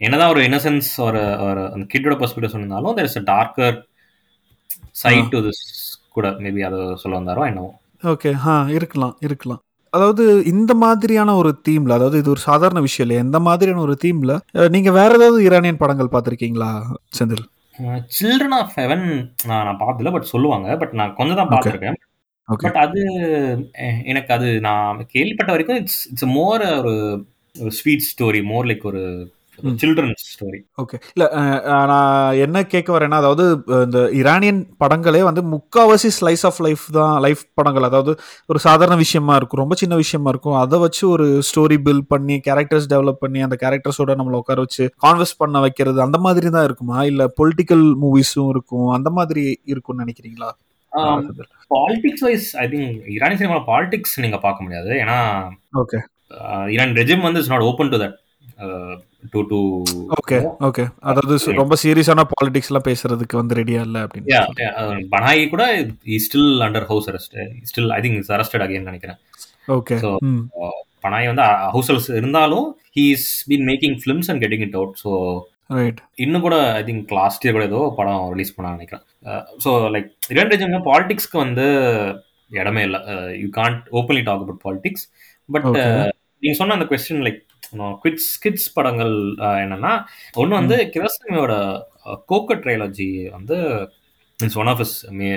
என்னதான் 0.00 0.32
ஒரு 0.32 0.40
இன்னசென்ஸ் 0.48 0.90
ஒரு 1.06 1.22
ஒரு 1.46 1.62
அந்த 1.74 1.84
கிட்டோட 1.92 2.16
பெர்ஸ்பெக்டிவ் 2.20 2.54
சொன்னாலும் 2.54 2.96
there 2.98 3.08
is 3.10 3.20
a 3.20 3.24
darker 3.34 3.76
side 5.02 5.32
to 5.34 5.40
this 5.46 5.64
கூட 6.16 6.28
மேபி 6.44 6.60
அதை 6.68 6.80
சொல்ல 7.02 7.14
வந்தாரோ 7.20 7.42
என்னவோ. 7.50 7.70
ஓகே 8.12 8.30
ஆ 8.50 8.54
இருக்கலாம் 8.78 9.14
இருக்கலாம். 9.26 9.60
அதாவது 9.92 10.24
இந்த 10.46 10.72
மாதிரியான 10.82 11.34
ஒரு 11.36 11.50
தீம்ல 11.68 11.92
அதாவது 11.92 12.18
இது 12.18 12.30
ஒரு 12.30 12.42
சாதாரண 12.46 12.80
விஷயம் 12.80 13.06
இல்லையா? 13.06 13.22
இந்த 13.22 13.38
மாதிரியான 13.40 13.80
ஒரு 13.80 13.94
தீம்ல 14.04 14.34
நீங்க 14.68 14.90
வேற 14.90 15.10
ஏதாவது 15.14 15.38
ஈரானியன் 15.42 15.80
படங்கள் 15.82 16.12
பார்த்திருக்கீங்களா 16.12 16.70
செந்தில்? 17.18 17.44
சில்ட்ரன் 18.16 18.56
ஆஃப் 18.58 18.74
ஹெவன் 18.76 19.06
நான் 19.46 19.64
நான் 19.66 19.80
பார்த்ததில்ல 19.80 20.12
பட் 20.12 20.30
சொல்லுவாங்க. 20.32 20.68
பட் 20.76 20.94
நான் 20.94 21.14
கொஞ்சம் 21.14 21.38
தான். 21.40 21.50
பார்த்துருக்கேன். 21.50 21.98
பட் 22.48 22.78
அது 22.78 23.00
எனக்கு 24.04 24.32
அது 24.32 24.48
நான் 24.60 25.00
கேள்விப்பட்ட 25.06 25.50
வரைக்கும் 25.52 25.80
இட்ஸ் 25.80 26.00
இட்ஸ் 26.10 26.28
மோர் 26.36 26.62
ஒரு 26.80 26.94
ஸ்வீட் 27.72 28.06
ஸ்டோரி 28.08 28.40
மோர் 28.44 28.66
லைக் 28.66 28.84
ஒரு 28.84 29.02
சில்ட்ரன்ஸ் 29.82 30.24
ஸ்டோரி 30.32 30.60
ஓகே 30.82 30.96
இல்ல 31.14 31.24
நான் 31.90 32.38
என்ன 32.44 32.62
கேட்க 32.72 32.88
வரேன்னா 32.96 33.18
அதாவது 33.22 33.44
இந்த 33.86 34.00
இரானியன் 34.20 34.60
படங்களே 34.82 35.22
வந்து 35.28 35.42
முக்காவாசி 35.54 36.10
ஸ்லைஸ் 36.18 36.44
ஆஃப் 36.48 36.60
லைஃப் 36.66 36.84
தான் 36.98 37.14
லைஃப் 37.26 37.42
படங்கள். 37.58 37.88
அதாவது 37.90 38.12
ஒரு 38.50 38.60
சாதாரண 38.66 38.96
விஷயமா 39.04 39.36
இருக்கும் 39.40 39.62
ரொம்ப 39.62 39.76
சின்ன 39.82 39.96
விஷயமா 40.02 40.28
இருக்கும். 40.34 40.58
அதை 40.62 40.78
வச்சு 40.84 41.02
ஒரு 41.14 41.26
ஸ்டோரி 41.48 41.78
பில்ட் 41.86 42.08
பண்ணி 42.12 42.36
கேரக்டர்ஸ் 42.46 42.88
டெவலப் 42.94 43.22
பண்ணி 43.24 43.42
அந்த 43.46 43.58
கேரக்டர்ஸோட 43.64 44.16
நம்மளை 44.20 44.38
உட்கார 44.42 44.60
வச்சு 44.66 44.86
கான்வெர்ஸ் 45.06 45.38
பண்ண 45.42 45.60
வைக்கிறது 45.66 46.00
அந்த 46.06 46.20
மாதிரி 46.26 46.50
தான் 46.56 46.66
இருக்குமா? 46.68 46.98
இல்ல 47.10 47.24
பொலிட்டிக்கல் 47.40 47.86
மூவிஸும் 48.04 48.50
இருக்கும் 48.54 48.88
அந்த 48.98 49.10
மாதிரி 49.18 49.44
இருக்கும்னு 49.72 50.04
நினைக்கிறீங்களா? 50.04 50.50
பாலிடிக்ஸ் 51.70 52.24
வைஸ் 52.26 52.46
ஐ 52.62 52.66
திங்க் 52.72 52.92
ஈரானிய 53.14 53.38
சினிமா 53.40 53.58
பாலிடிக்ஸ் 53.70 54.14
நீங்க 54.24 54.38
பார்க்க 54.46 54.64
முடியாது. 54.66 54.90
ஏன்னா 55.02 55.18
ஓகே 55.82 55.98
ஈரான் 56.74 56.96
ரெஜிம் 57.00 57.26
வந்து 57.26 57.42
is 57.42 57.50
not 57.52 57.66
open 57.68 57.92
to 57.92 57.98
that 58.02 58.16
to 59.32 59.40
to 59.50 59.58
okay 60.18 60.36
okay. 60.68 60.84
அதாவது 61.10 61.36
ரொம்ப 61.60 61.76
சீரியஸான 61.82 62.24
பாலிடிக்ஸ் 62.32 62.70
எல்லாம் 62.70 62.86
பேசுறதுக்கு 62.88 63.36
வந்து 63.40 63.58
ரெடியா 63.60 63.80
இல்ல 63.88 63.98
அப்படின்னு. 64.06 65.08
பனாயி 65.14 65.42
கூட 65.52 65.64
he 66.14 66.18
still 66.26 66.50
under 66.66 66.86
house 66.90 67.08
arrest 67.12 67.34
still 67.70 67.90
I 67.96 67.98
think 68.04 68.18
is 68.22 68.32
arrested 68.36 68.64
again 68.66 68.88
நினைக்கிறேன். 68.90 69.18
ஓகே 69.76 69.96
So, 70.04 70.10
ம் 70.28 70.42
பனாய் 71.04 71.28
வந்து 71.30 71.44
ஹவுஸ் 71.74 71.90
அரெஸ்ட் 71.92 72.16
இருந்தாலும் 72.20 72.68
he 72.96 73.04
is 73.16 73.28
been 73.50 73.66
making 73.70 73.96
films 74.02 74.30
and 74.32 74.42
getting 74.44 74.64
it 74.66 74.78
out 74.80 74.96
so 75.02 75.10
right 75.78 76.00
இன்னும் 76.24 76.44
கூட 76.46 76.56
ஐ 76.78 76.82
திங்க் 76.88 77.12
லாஸ்ட் 77.20 77.44
இயர் 77.44 77.56
கூட 77.56 77.66
ஏதோ 77.70 77.80
படம் 77.98 78.22
release 78.34 78.54
பண்ண 78.56 78.72
நினைக்கிறேன். 78.76 79.04
ஸோ 79.64 79.72
லைக் 79.96 80.08
இரண்டு 80.34 80.80
பாலிடிக்ஸ்க்கு 80.88 81.38
வந்து 81.44 81.66
இடமே 82.60 82.82
இல்லை. 82.88 83.00
You 83.42 83.48
can't 83.60 83.82
openly 84.00 84.22
talk 84.28 84.42
about 84.44 84.62
politics 84.66 85.04
but. 85.48 85.68
நீங்க 86.42 86.54
சொன்ன 86.58 86.74
அந்த 86.78 86.86
கொஸ்டின் 86.90 87.22
லைக் 87.26 87.40
கிட்ஸ் 88.02 88.30
கிட்ஸ் 88.42 88.68
படங்கள் 88.74 89.14
என்னன்னா 89.62 89.92
ஒன்று 90.34 90.58
வந்து 90.60 90.76
கிரஸ்மியோட 90.94 91.54
கோக்க 92.28 92.56
ட்ரையாலஜி 92.62 93.08
வந்து 93.32 93.56
it's 94.38 94.58
one 94.60 94.70
of 94.72 94.82
his 94.84 94.94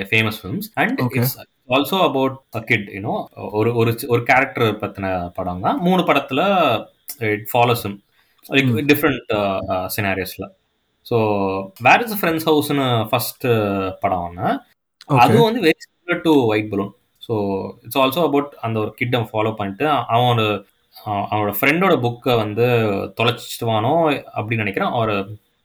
famous 0.09 0.39
films 0.41 0.69
and. 0.77 0.99
It's 1.15 1.35
also 1.69 1.97
about 2.05 2.37
a 2.55 2.61
kid 2.69 2.87
you know 2.95 3.15
ஒரு 3.53 3.69
ஒரு 3.79 3.91
ஒரு 4.09 4.21
கேரக்டர் 4.29 4.69
பத்தின 4.81 5.07
படம் 5.35 5.63
தான் 5.65 5.77
மூணு 5.85 6.01
படத்துல 6.09 6.41
இட் 7.29 7.45
ஃபாலோஸ். 7.51 7.83
டிஃப்ரெண்ட் 8.89 9.31
சினாரியோஸ்ல 9.95 10.45
ஸோ 11.07 11.17
வேர் 11.85 12.03
இஸ் 12.03 12.17
ஃப்ரெண்ட்ஸ் 12.19 12.47
ஹவுஸ்னு 12.49 12.87
ஃபர்ஸ்ட் 13.09 13.45
படம் 14.01 14.23
ஒன்று 14.25 14.49
அதுவும் 15.19 15.47
வந்து 15.47 15.63
very 15.65 15.79
similar 15.85 16.25
to 16.25 16.33
white 16.51 16.69
balloon 16.71 16.91
so 17.21 17.33
it's 17.83 17.99
also 18.01 18.21
about 18.25 18.51
அந்த 18.61 18.77
ஒரு 18.79 18.91
கிட்ட 18.99 19.21
ஃபாலோ 19.29 19.51
பண்ணிட்டு 19.57 19.85
அவனோட 20.09 20.41
அஹ் 20.43 20.61
அவனோட 21.27 21.51
ஃப்ரெண்டோட 21.57 21.93
புக்கை 22.03 22.33
வந்து 22.35 22.65
தொலைச்சிட்டுவானோ 23.19 23.93
அப்படின்னு 24.35 24.63
நினைக்கிறேன். 24.65 24.93
அவர் 24.97 25.13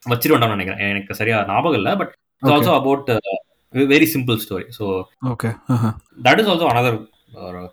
வச்சிருவானு 0.05 0.55
நினைக்கிறேன். 0.55 0.81
எனக்கு 0.93 1.19
சரியா 1.19 1.37
ஞாபகம் 1.49 1.77
இல்லை 1.79 1.93
but 1.95 2.11
it's. 2.43 2.53
Also 2.53 2.73
about 2.73 3.09
very 3.73 4.07
simple 4.13 4.37
story 4.43 4.65
so 4.77 4.85
okay 5.31 5.49
that 6.25 6.41
is 6.41 6.49
also 6.53 6.67
another 6.71 6.97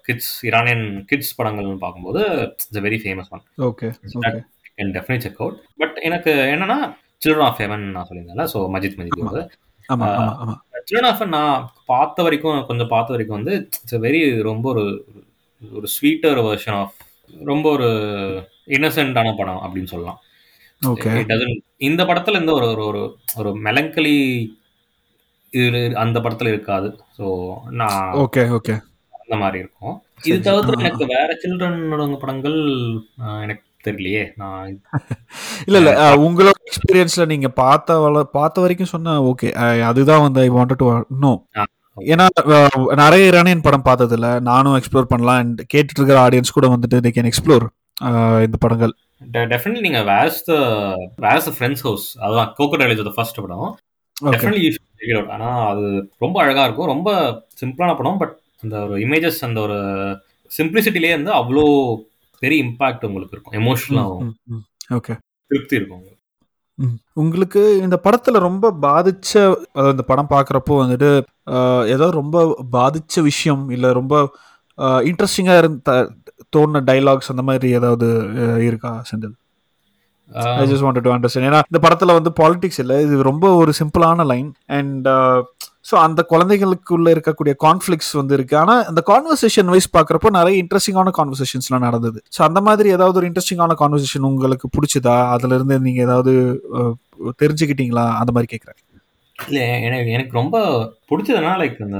kids 0.06 0.32
Iranian 0.48 0.86
kids 1.10 1.34
படங்கள்னு 1.38 1.82
பார்க்கும்போது 1.84 2.22
it's 2.44 2.82
very 2.86 2.98
famous 3.02 3.30
one 3.34 3.44
okay 3.68 3.88
can 4.78 4.92
definite 4.96 5.24
check 5.26 5.40
out 5.40 5.58
but 5.82 5.98
எனக்கு 6.02 6.32
என்னன்னா 6.54 6.78
சில்ட்ரன் 7.22 7.48
ஆஃப் 7.48 7.60
ஹெவன் 7.62 7.84
நான் 7.94 8.06
சொல்லியிருந்தேன்ல. 8.08 8.46
ஸோ 8.52 8.60
மஜித் 8.74 8.98
மஜித் 9.00 9.22
ஆமா. 9.88 10.08
சில்ட்ரன் 10.88 11.08
ஆஃப் 11.10 11.22
நான் 11.36 11.62
பார்த்த 11.86 12.22
வரைக்கும் 12.22 12.58
கொஞ்சம் 12.66 12.92
பார்த்த 12.92 13.14
வரைக்கும் 13.14 13.38
வந்து 13.38 13.54
இட்ஸ் 13.78 14.00
வெரி 14.06 14.20
ரொம்ப 14.42 14.66
ஒரு 14.74 14.84
ஒரு 15.62 15.88
ஸ்வீட்டர் 15.94 16.38
வெர்ஷன் 16.48 16.78
ஆஃப் 16.80 16.96
ரொம்ப 17.46 17.66
ஒரு 17.70 17.88
இன்னசென்டான 18.68 19.34
படம் 19.37 19.62
அப்படின்னு 19.64 19.92
சொல்லலாம். 19.92 20.20
இந்த 21.88 22.02
படத்துல 22.04 22.40
இந்த 22.40 22.52
ஒரு 22.52 22.66
ஒரு 22.88 23.02
ஒரு 23.37 23.50
மெலங்கலி 23.66 24.16
இது 25.52 25.80
அந்த 26.02 26.18
படத்துல 26.20 26.48
இருக்காது. 26.48 26.88
ஸோ 27.18 27.26
நான் 27.80 28.00
ஓகே 28.22 28.42
ஓகே 28.56 28.74
அந்த 29.20 29.37
மாதிரி 29.37 29.58
இருக்கும். 29.58 29.96
இது 30.24 30.38
தவிர்த்து. 30.40 30.82
எனக்கு 30.82 31.06
வேற 31.14 31.28
சில்ட்ரனோட 31.42 32.16
படங்கள் 32.16 32.58
எனக்கு 33.44 33.62
தெரியலையே. 33.87 34.24
நான் 34.37 34.74
இல்ல 35.66 35.78
இல்ல 35.78 35.92
உங்களோட 36.26 36.56
எக்ஸ்பீரியன்ஸ்ல 36.68 37.26
நீங்க 37.26 37.48
பார்த்த 37.62 37.96
பார்த்த 38.37 38.64
வரைக்கும் 38.64 38.92
சொன்னா 38.92 39.14
ஓகே 39.30 39.48
அதுதான் 39.90 40.24
வந்து 40.26 40.40
ஐ 40.40 40.50
வாண்டட் 40.50 40.82
டு 40.82 40.88
நோ. 41.24 41.32
ஏன்னா 42.12 42.26
நிறைய 43.02 43.24
இரானியன் 43.33 43.64
படம் 43.66 43.87
பார்த்தது 43.88 44.14
இல்ல 44.18 44.28
நானும் 44.48 44.76
எக்ஸ்ப்ளோர் 44.78 45.11
பண்ணலாம். 45.12 45.40
அண்ட் 45.42 45.61
கேட்டுட்டு 45.72 46.00
இருக்கிற 46.00 46.18
ஆடியன்ஸ் 46.26 46.57
கூட 46.57 46.68
வந்துட்டு 46.74 47.02
they 47.04 47.12
கேன் 47.16 47.30
எக்ஸ்ப்ளோர் 47.30 47.66
இந்த 48.46 48.57
படங்கள். 48.64 48.94
டெஃபினெட்லி 49.52 49.83
நீங்க 49.87 50.00
where's 50.12 50.38
the 50.48 50.54
where's 51.26 51.46
the 51.48 51.52
friend's 51.59 51.85
house 51.87 52.07
அதுதான் 52.24 52.50
கோகோ 52.59 52.78
டைலேஜ் 52.80 53.12
ஃபர்ஸ்ட் 53.18 53.42
படம். 53.44 53.68
டெஃபினெட்லி 54.16 55.20
ஆனா 55.37 55.50
அது 55.70 55.87
ரொம்ப 56.24 56.37
அழகா 56.42 56.64
இருக்கும். 56.66 56.90
ரொம்ப 56.94 57.11
சிம்பிளான 57.61 57.94
படம். 58.00 58.18
பட் 58.22 58.35
அந்த 58.64 58.76
ஒரு 58.87 58.96
இமேஜஸ் 59.07 59.40
அந்த 59.48 59.61
ஒரு 59.66 59.78
சிம்பிளிசிட்டிலேயே 60.50 61.14
வந்து 61.18 61.33
அவ்வளோ 61.40 61.64
பெரிய 62.42 62.64
இம்பாக்ட் 62.64 63.07
உங்களுக்கு 63.09 63.37
இருக்கும். 63.37 63.57
எமோஷனலாகவும் 63.61 64.33
ஓகே 64.98 65.14
திருப்தி 65.50 65.76
இருக்கும். 65.80 66.02
உங்களுக்கு. 67.12 67.62
இந்த 67.82 67.96
படத்துல 68.04 68.40
ரொம்ப 68.46 68.70
பாதிச்ச 68.82 69.32
இந்த 69.92 70.02
படம் 70.02 70.30
பார்க்குறப்போ 70.30 70.74
வந்துட்டு 70.82 71.10
ஏதோ 71.94 72.06
ரொம்ப 72.20 72.37
பாதிச்ச 72.72 73.22
விஷயம் 73.22 73.64
இல்ல 73.70 73.92
ரொம்ப 73.92 74.14
இன்ட்ரெஸ்டிங்கா 75.10 75.56
இருந்த 75.58 75.92
தோணுன 76.56 76.82
டைலாக்ஸ் 76.90 77.32
அந்த 77.32 77.42
மாதிரி 77.42 77.68
ஏதாவது 77.78 78.08
இருக்கா 78.64 78.92
Senthil? 79.10 79.34
I 80.60 80.64
just 80.70 80.84
wanted 80.87 81.06
to 81.06 81.14
understand 81.14 81.48
ஏன்னா 81.50 81.60
இந்த 81.70 81.80
படத்துல 81.82 82.14
வந்து 82.18 82.30
பாலிடிக்ஸ் 82.40 82.80
இல்லை. 82.84 82.96
இது 83.02 83.16
ரொம்ப 83.22 83.46
ஒரு 83.54 83.72
சிம்பிளான 83.80 84.26
லைன் 84.26 84.50
அண்ட் 84.78 85.08
ஸோ 85.90 85.94
அந்த 85.94 86.26
குழந்தைகளுக்குள்ள 86.30 87.08
இருக்கக்கூடிய 87.14 87.54
கான்ஃப்ளிக்ஸ் 87.64 88.12
வந்து 88.12 88.34
இருக்கு. 88.34 88.58
ஆனா 88.58 88.84
அந்த 88.84 89.02
கான்வர்சேஷன் 89.06 89.64
வைஸ் 89.64 89.96
பார்க்குறப்போ 89.96 90.30
நிறைய 90.30 90.64
இன்ட்ரெஸ்டிங்கான 90.64 91.10
கான்வர்சேஷன்ஸ்லாம் 91.18 91.78
நடந்தது. 91.78 92.22
ஸோ 92.38 92.42
அந்த 92.42 92.60
மாதிரி 92.60 92.88
ஏதாவது 92.88 93.18
ஒரு 93.18 93.28
இன்ட்ரெஸ்டிங்கான 93.28 93.74
கான்வர்சேஷன் 93.78 94.30
உங்களுக்கு 94.30 94.68
பிடிச்சதா? 94.76 95.28
அதுல 95.30 95.54
இருந்து 95.54 95.80
நீங்க 95.80 96.02
ஏதாவது 96.02 96.32
தெரிஞ்சுக்கிட்டீங்களா? 97.42 98.04
அந்த 98.14 98.32
மாதிரி 98.32 98.46
கேட்குறேன் 98.52 98.80
இல்ல 99.48 99.60
எனக்கு 99.78 100.10
எனக்கு 100.10 100.32
ரொம்ப 100.32 100.56
பிடிச்சதுன்னா 101.10 101.52
லைக் 101.62 101.82
அந்த 101.82 101.98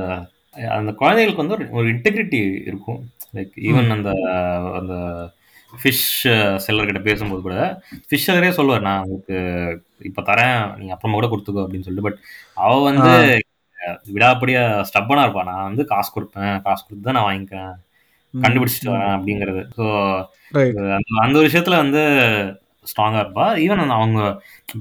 அந்த 0.71 0.93
குழந்தைகளுக்கு 0.93 1.47
வந்து 1.47 1.57
ஒரு- 1.57 1.71
ஒரு 1.71 1.87
இன்டெகிரிட்டி 1.93 2.41
இருக்கும். 2.67 3.01
லைக் 3.35 3.55
ஈவன் 3.63 3.91
அந்த 3.91 4.11
அந்த 4.79 4.95
ஃபிஷ் 5.73 6.05
செல்லர்கிட்ட 6.67 7.03
பேசும்போது 7.03 7.43
கூட 7.43 7.55
ஃபிஷ் 8.11 8.27
செல்லரே 8.27 8.51
சொல்லுவார் 8.51 8.81
நான் 8.81 9.03
உங்களுக்கு 9.03 9.37
இப்போ 10.03 10.23
தரேன் 10.23 10.77
நீ 10.77 10.89
அப்புறமா 10.89 11.19
கூட 11.19 11.27
கொடுத்துக்கோ 11.27 11.63
அப்படின்னு 11.63 11.87
சொல்லிட்டு. 11.87 12.03
பட் 12.03 12.19
அவ 12.55 12.83
வந்து 12.83 13.11
விடாப்படியா 14.15 14.63
ஸ்டப்பனா 14.91 15.25
இருப்பா 15.27 15.45
நான் 15.51 15.67
வந்து 15.69 15.85
காசு 15.93 16.11
கொடுப்பேன். 16.17 16.55
காசு 16.67 16.83
கொடுத்து 16.85 17.07
தான் 17.09 17.19
நான் 17.19 17.29
வாங்கிக்கிறேன். 17.29 17.75
கண்டுபிடிச்சிட்டு 18.35 18.93
வரேன் 18.95 19.15
அப்படிங்கிறது. 19.17 19.63
ஸோ 19.77 19.85
அந்த 21.25 21.35
ஒரு 21.41 21.47
விஷயத்துல 21.49 21.77
வந்து 21.85 22.03
ஸ்ட்ராங்கா 22.91 23.21
இருப்பா. 23.25 23.47
ஈவன் 23.65 23.97
அவங்க 23.99 24.21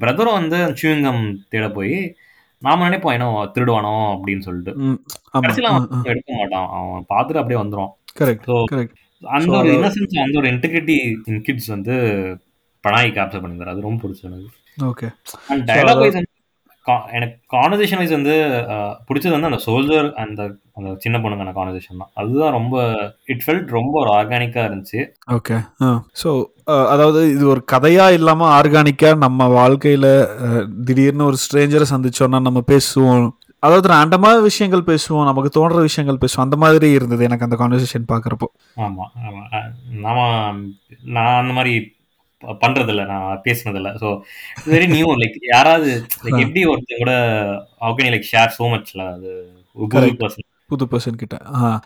பிரதரும் 0.03 0.39
வந்து 0.39 0.59
சிவங்கம் 0.79 1.23
தேட 1.51 1.67
போய் 1.77 1.95
நாம 2.61 2.83
நினைப்போம் 2.87 3.15
என்ன 3.15 3.27
திருடுவானோ? 3.55 3.93
அப்படின்னு 4.15 4.45
சொல்லிட்டு. 4.47 4.73
கடைசியில 5.35 5.71
அவன் 5.71 6.09
எடுக்க 6.11 6.29
மாட்டான். 6.39 6.67
அவன் 6.77 7.07
பார்த்துட்டு 7.13 7.41
அப்படியே 7.41 7.61
வந்துடும் 7.61 7.93
அந்த 9.23 9.53
ஒரு 9.59 9.69
இன்னசென்ஸ் 9.77 10.15
அந்த 10.25 10.37
ஒரு 10.41 10.47
இன்டெகிரிட்டி 10.53 10.95
இன் 11.31 11.43
கிட்ஸ் 11.47 11.69
வந்து 11.75 11.95
பனாய் 12.83 13.15
கேப்சர் 13.17 13.41
பண்ணியிருந்தாரு. 13.41 13.73
அது 13.73 13.87
ரொம்ப 13.87 13.99
பிடிச்சது 14.03 14.29
எனக்கு. 14.29 14.49
ஓகே 14.89 15.07
அண்ட் 15.51 15.63
டயலாக் 15.69 16.01
வைஸ் 16.03 16.17
எனக்கு 17.11 17.35
கான்வர்சேஷன் 17.53 17.97
வைஸ் 17.97 18.11
வந்து 18.11 18.33
பிடிச்சது 19.07 19.29
வந்து 19.29 19.49
அந்த 19.49 19.59
சோல்ஜர் 19.65 20.07
அந்த 20.23 20.41
அந்த 20.73 20.89
சின்ன 20.97 21.17
பொண்ணுக்கான 21.17 21.53
கான்வர்சேஷன் 21.55 21.99
தான். 21.99 22.11
அதுதான் 22.13 22.51
ரொம்ப 22.51 22.75
இட் 23.25 23.43
ஃபெல்ட் 23.45 23.69
ரொம்ப 23.69 23.93
ஒரு 23.99 24.11
ஆர்கானிக்கா 24.11 24.61
இருந்துச்சு. 24.67 25.01
ஓகே 25.31 25.57
ஸோ 26.21 26.29
அதாவது 26.89 27.31
இது 27.31 27.47
ஒரு 27.47 27.63
கதையா 27.71 28.11
இல்லாம 28.11 28.61
ஆர்கானிக்கா 28.61 29.17
நம்ம 29.17 29.47
வாழ்க்கையில 29.59 30.07
திடீர்னு 30.85 31.25
ஒரு 31.25 31.39
ஸ்ட்ரேஞ்சரை 31.43 31.87
சந்திச்சோம்னா 31.91 32.41
நம்ம 32.41 32.63
பேசுவோம். 32.71 33.27
அதாவது 33.63 33.87
ரேண்டமா 33.89 34.41
விஷயங்கள் 34.41 34.87
பேசுவோம் 34.87 35.23
நமக்கு 35.23 35.49
தோன்ற 35.49 35.81
விஷயங்கள் 35.81 36.21
பேசுவோம் 36.23 36.47
அந்த 36.47 36.57
மாதிரி 36.57 36.91
இருந்தது 36.91 37.23
எனக்கு 37.23 37.45
அந்த 37.45 37.55
கான்வர்சேஷன் 37.55 38.09
பாக்குறப்போ. 38.11 38.47
ஆமா 38.77 39.05
ஆமா. 39.27 39.41
அஹ் 39.51 39.69
நாம 40.01 40.17
நான் 41.15 41.41
அந்த 41.41 41.53
மாதிரி 41.53 41.73
பண்றதில்ல 42.63 43.05
நான் 43.11 43.43
பேசுனதில்ல. 43.47 43.91
ஸோ 44.01 44.09
வெரி 44.73 44.87
நியூ 44.95 45.09
லைக் 45.23 45.37
யாராவது 45.55 45.91
லைக் 46.25 46.43
எப்படி 46.45 46.63
ஒருத்தர் 46.71 47.03
கூட 47.03 47.13
ஹவு 47.85 48.09
லைக் 48.15 48.31
ஷேர் 48.33 48.57
சோ 48.57 48.65
மச்ல 48.73 49.03
அது. 49.13 49.31
பர்சன் 50.23 50.49
புது 50.71 50.85
பர்சன் 50.91 51.17
கிட்ட. 51.21 51.35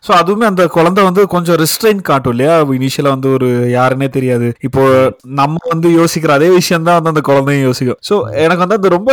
ஸோ 0.06 0.12
அதுவுமே 0.20 0.46
அந்த 0.50 0.63
குழந்தை 0.76 1.02
வந்து 1.08 1.22
கொஞ்சம் 1.34 1.58
ரெஸ்ட்ரெயின் 1.62 2.02
காட்டும் 2.10 2.34
இல்லையா? 2.34 2.54
இனிஷியலா 2.78 3.12
வந்து 3.15 3.30
ஒரு 3.38 3.48
யாருன்னே 3.76 4.08
தெரியாது. 4.17 4.48
இப்போ 4.67 4.84
நம்ம 5.39 5.63
வந்து 5.72 5.89
யோசிக்கிற 5.98 6.34
அதே 6.38 6.50
விஷயம் 6.58 6.86
தான் 6.88 6.98
வந்து 6.98 7.13
அந்த 7.13 7.24
குழந்தையும் 7.30 7.65
யோசிக்கும். 7.67 8.00
ஸோ 8.10 8.15
எனக்கு 8.43 8.63
வந்து 8.63 8.78
அது 8.80 8.96
ரொம்ப 8.96 9.12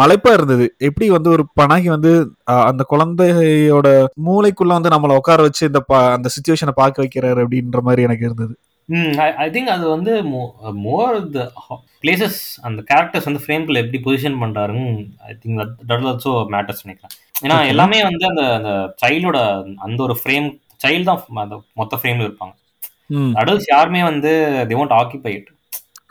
மலைப்பா 0.00 0.32
இருந்தது. 0.38 0.66
எப்படி 0.88 1.06
வந்து 1.16 1.30
ஒரு 1.36 1.44
பனாகி 1.60 1.88
வந்து 1.96 2.12
அந்த 2.70 2.84
குழந்தையோட 2.92 3.88
மூளைக்குள்ள 4.28 4.72
வந்து 4.78 4.94
நம்மளை 4.94 5.16
உட்கார 5.20 5.46
வச்சு 5.48 5.62
இந்த 5.70 5.82
அந்த 6.16 6.30
சுச்சுவேஷனை 6.36 6.74
பார்க்க 6.82 7.04
வைக்கிறாரு 7.04 7.40
அப்படின்ற 7.44 7.80
மாதிரி 7.88 8.06
எனக்கு 8.08 8.28
இருந்தது. 8.30 8.54
ஐ 9.38 9.46
திங்க் 9.50 9.70
அது 9.72 9.84
வந்து 9.88 10.12
மோர் 10.84 11.16
த 11.32 11.40
பிளேசஸ் 12.02 12.38
அந்த 12.62 12.80
கேரக்டர்ஸ் 12.90 13.28
வந்து 13.28 13.42
ஃப்ரேம்குள்ள 13.44 13.82
எப்படி 13.82 13.98
பொசிஷன் 14.06 14.38
பண்றாருன்னு 14.42 14.86
I 15.26 15.34
think 15.42 15.58
that 15.90 16.06
also 16.06 16.32
matters 16.54 16.84
நினைக்கிறேன். 16.84 17.14
ஏன்னா. 17.44 17.58
எல்லாமே 17.72 17.98
வந்து 18.06 18.26
அந்த 18.30 18.44
அந்த 18.58 18.70
சைல்டோட 19.02 19.38
அந்த 19.86 19.98
ஒரு 20.06 20.16
ஃப்ரேம் 20.20 20.48
சைல்டு 20.84 21.06
தான் 21.06 21.20
அந்த 21.44 21.58
மொத்த 21.76 21.98
ஃப்ரேம்ல 22.00 22.26
இருப்பாங்க. 22.28 22.54
ம். 23.16 23.32
அடல்ட்ஸ் 23.40 23.70
யாருமே 23.72 24.02
வந்து 24.10 24.32
they 24.70 24.78
won't 24.80 24.96
occupy 24.98 25.32
it 25.36 25.50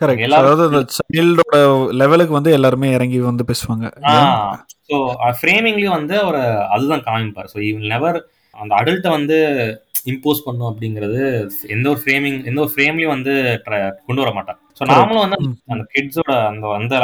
correct 0.02 0.38
அதாவது 0.40 0.64
அந்த 0.70 0.80
சைல்டோட 0.98 1.58
லெவலுக்கு 2.02 2.34
வந்து 2.36 2.52
எல்லாருமே 2.58 2.90
இறங்கி 2.98 3.20
வந்து 3.24 3.44
பேசுவாங்க. 3.50 3.86
ஸோ 4.90 4.98
ஃப்ரேமிங்லயும் 5.40 5.98
வந்து 6.00 6.16
அவர் 6.24 6.40
அதுதான் 6.76 7.06
காமிப்பார். 7.08 7.50
ஸோ 7.54 7.60
இவன் 7.70 7.92
நெவர் 7.94 8.20
அந்த 8.54 8.74
அடல்ட்டை 8.80 9.10
வந்து 9.16 9.38
இம்போஸ் 10.12 10.46
பண்ணும் 10.46 10.70
அப்படிங்கிறது 10.70 11.22
எந்த 11.76 11.86
ஒரு 11.94 12.00
ஃப்ரேமிங் 12.04 12.40
எந்த 12.50 12.60
ஒரு 12.64 12.72
ஃப்ரேம்லயும் 12.74 13.14
வந்து 13.16 13.34
கொண்டு 14.08 14.24
வர 14.24 14.32
மாட்டார் 14.38 14.60
ஸோ. 14.78 14.84
நாமளும் 14.92 15.24
வந்து. 15.26 15.38
அந்த 15.74 15.84
கிட்ஸோட 15.94 16.32
அந்த 16.50 16.74
அந்த 16.80 16.96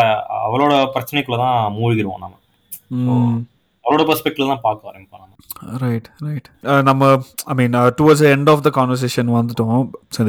அவளோட 0.46 0.74
பிரச்சனைக்குள்ள 0.96 1.39
தான் 1.46 1.60
மூழ்கிடுவோம் 1.78 2.24
நம்ம 2.24 2.39
அவளோட 3.86 4.04
பெர்ஸ்பெக்டிவ்ல 4.10 4.52
தான் 4.52 4.66
பார்க்க 4.66 4.89
ஆரம்பிப்போம் 4.92 5.22
நம்ம 5.24 5.32
ரைட் 5.82 6.08
ரைட் 6.26 6.48
நம்ம 6.89 7.04
I 7.52 7.54
mean 7.60 7.76
towards 8.00 8.24
end 8.32 8.50
of 8.54 8.63
the 8.68 8.70
conversation 8.78 9.30
வந்துட்டோம். 9.38 9.82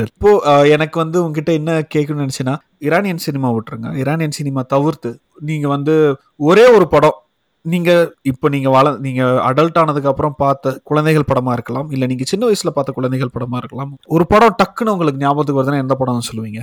இப்போ 0.08 0.30
எனக்கு 0.74 0.96
வந்து 1.02 1.18
உங்ககிட்ட 1.24 1.52
என்ன 1.60 1.72
கேட்கணும்னு 1.94 2.26
நினச்சேன்னா 2.26 2.54
இரானியன் 2.88 3.24
சினிமா 3.26 3.48
விட்டுருங்க. 3.56 3.90
இரானியன் 4.02 4.36
சினிமா 4.38 4.62
தவிர்த்து 4.74 5.10
நீங்கள் 5.48 5.74
வந்து 5.74 5.94
ஒரே 6.40 6.64
ஒரு 6.76 6.88
படம் 6.94 7.18
நீங்கள் 7.64 8.00
இப்போ 8.30 8.46
நீங்கள் 8.54 8.74
வள 8.74 8.86
நீங்கள் 9.04 9.38
அடல்ட் 9.48 9.78
ஆனதுக்கு 9.82 10.10
அப்புறம் 10.10 10.34
பார்த்த 10.42 10.72
குழந்தைகள் 10.88 11.28
படமாக 11.30 11.54
இருக்கலாம் 11.56 11.88
இல்லை 11.94 12.06
நீங்கள் 12.10 12.30
சின்ன 12.32 12.44
வயசில் 12.48 12.74
பார்த்த 12.76 12.92
குழந்தைகள் 12.98 13.34
படமாக 13.36 13.60
இருக்கலாம். 13.62 13.92
ஒரு 14.14 14.24
படம் 14.32 14.56
டக்குன்னு 14.60 14.94
உங்களுக்கு 14.94 15.22
ஞாபகத்துக்கு 15.24 15.60
வருதுன்னா 15.60 15.82
எந்த 15.84 15.94
படம்னு 16.00 16.28
சொல்லுவீங்க? 16.30 16.60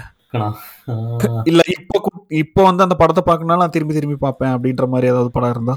இல்லை 1.52 1.66
இப்போ 1.78 1.98
இப்போ 2.44 2.62
வந்து 2.70 2.86
அந்த 2.86 2.98
படத்தை 3.02 3.24
பார்க்கணும்னா 3.30 3.60
நான் 3.64 3.76
திரும்பி 3.76 3.98
திரும்பி 3.98 4.18
பார்ப்பேன் 4.26 4.54
அப்படின்ற 4.56 4.88
மாதிரி 4.94 5.12
ஏதாவது 5.14 5.32
படம் 5.38 5.54
இருந்தா? 5.56 5.76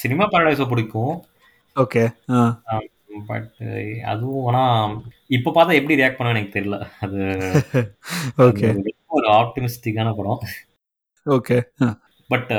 சினிமா 0.00 0.26
பாரடைஸை 0.32 0.66
பிடிக்கும். 0.72 1.14
ஓகே 1.76 2.04
பட் 3.28 3.50
அதுவும் 4.12 4.46
ஆனா 4.48 4.62
இப்ப 5.36 5.52
பார்த்தா 5.56 5.78
எப்படி 5.80 5.98
ரியாக்ட் 6.00 6.18
பண்ண 6.18 6.34
எனக்கு 6.34 6.56
தெரியல. 6.58 6.78
அது 7.04 7.18
ஓகே. 8.48 8.68
ஒரு 9.18 9.28
ஆப்டிமிஸ்டிக்கான 9.40 10.10
படம். 10.18 10.40
ஓகே 11.26 11.56
பட் 12.30 12.52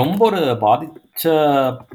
ரொம்ப 0.00 0.20
ஒரு 0.30 0.40
பாதிச்ச 0.64 1.34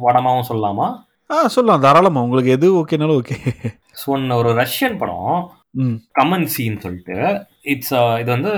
படமாவும் 0.06 0.50
சொல்லலாமா 0.52 0.88
ஆ 1.34 1.36
சொல்லலாம் 1.54 1.84
தாராளமா. 1.84 2.24
உங்களுக்கு 2.26 2.56
எது 2.56 2.68
ஓகேனாலும் 2.80 3.20
ஓகே. 3.22 3.36
ஸோ 4.02 4.10
ஒரு 4.40 4.50
ரஷ்யன் 4.62 4.98
படம். 5.02 5.30
கமன் 6.18 6.46
சீன் 6.56 6.82
சொல்லிட்டு. 6.84 7.18
இட்ஸ் 7.74 7.94
இது 8.22 8.30
வந்து 8.36 8.52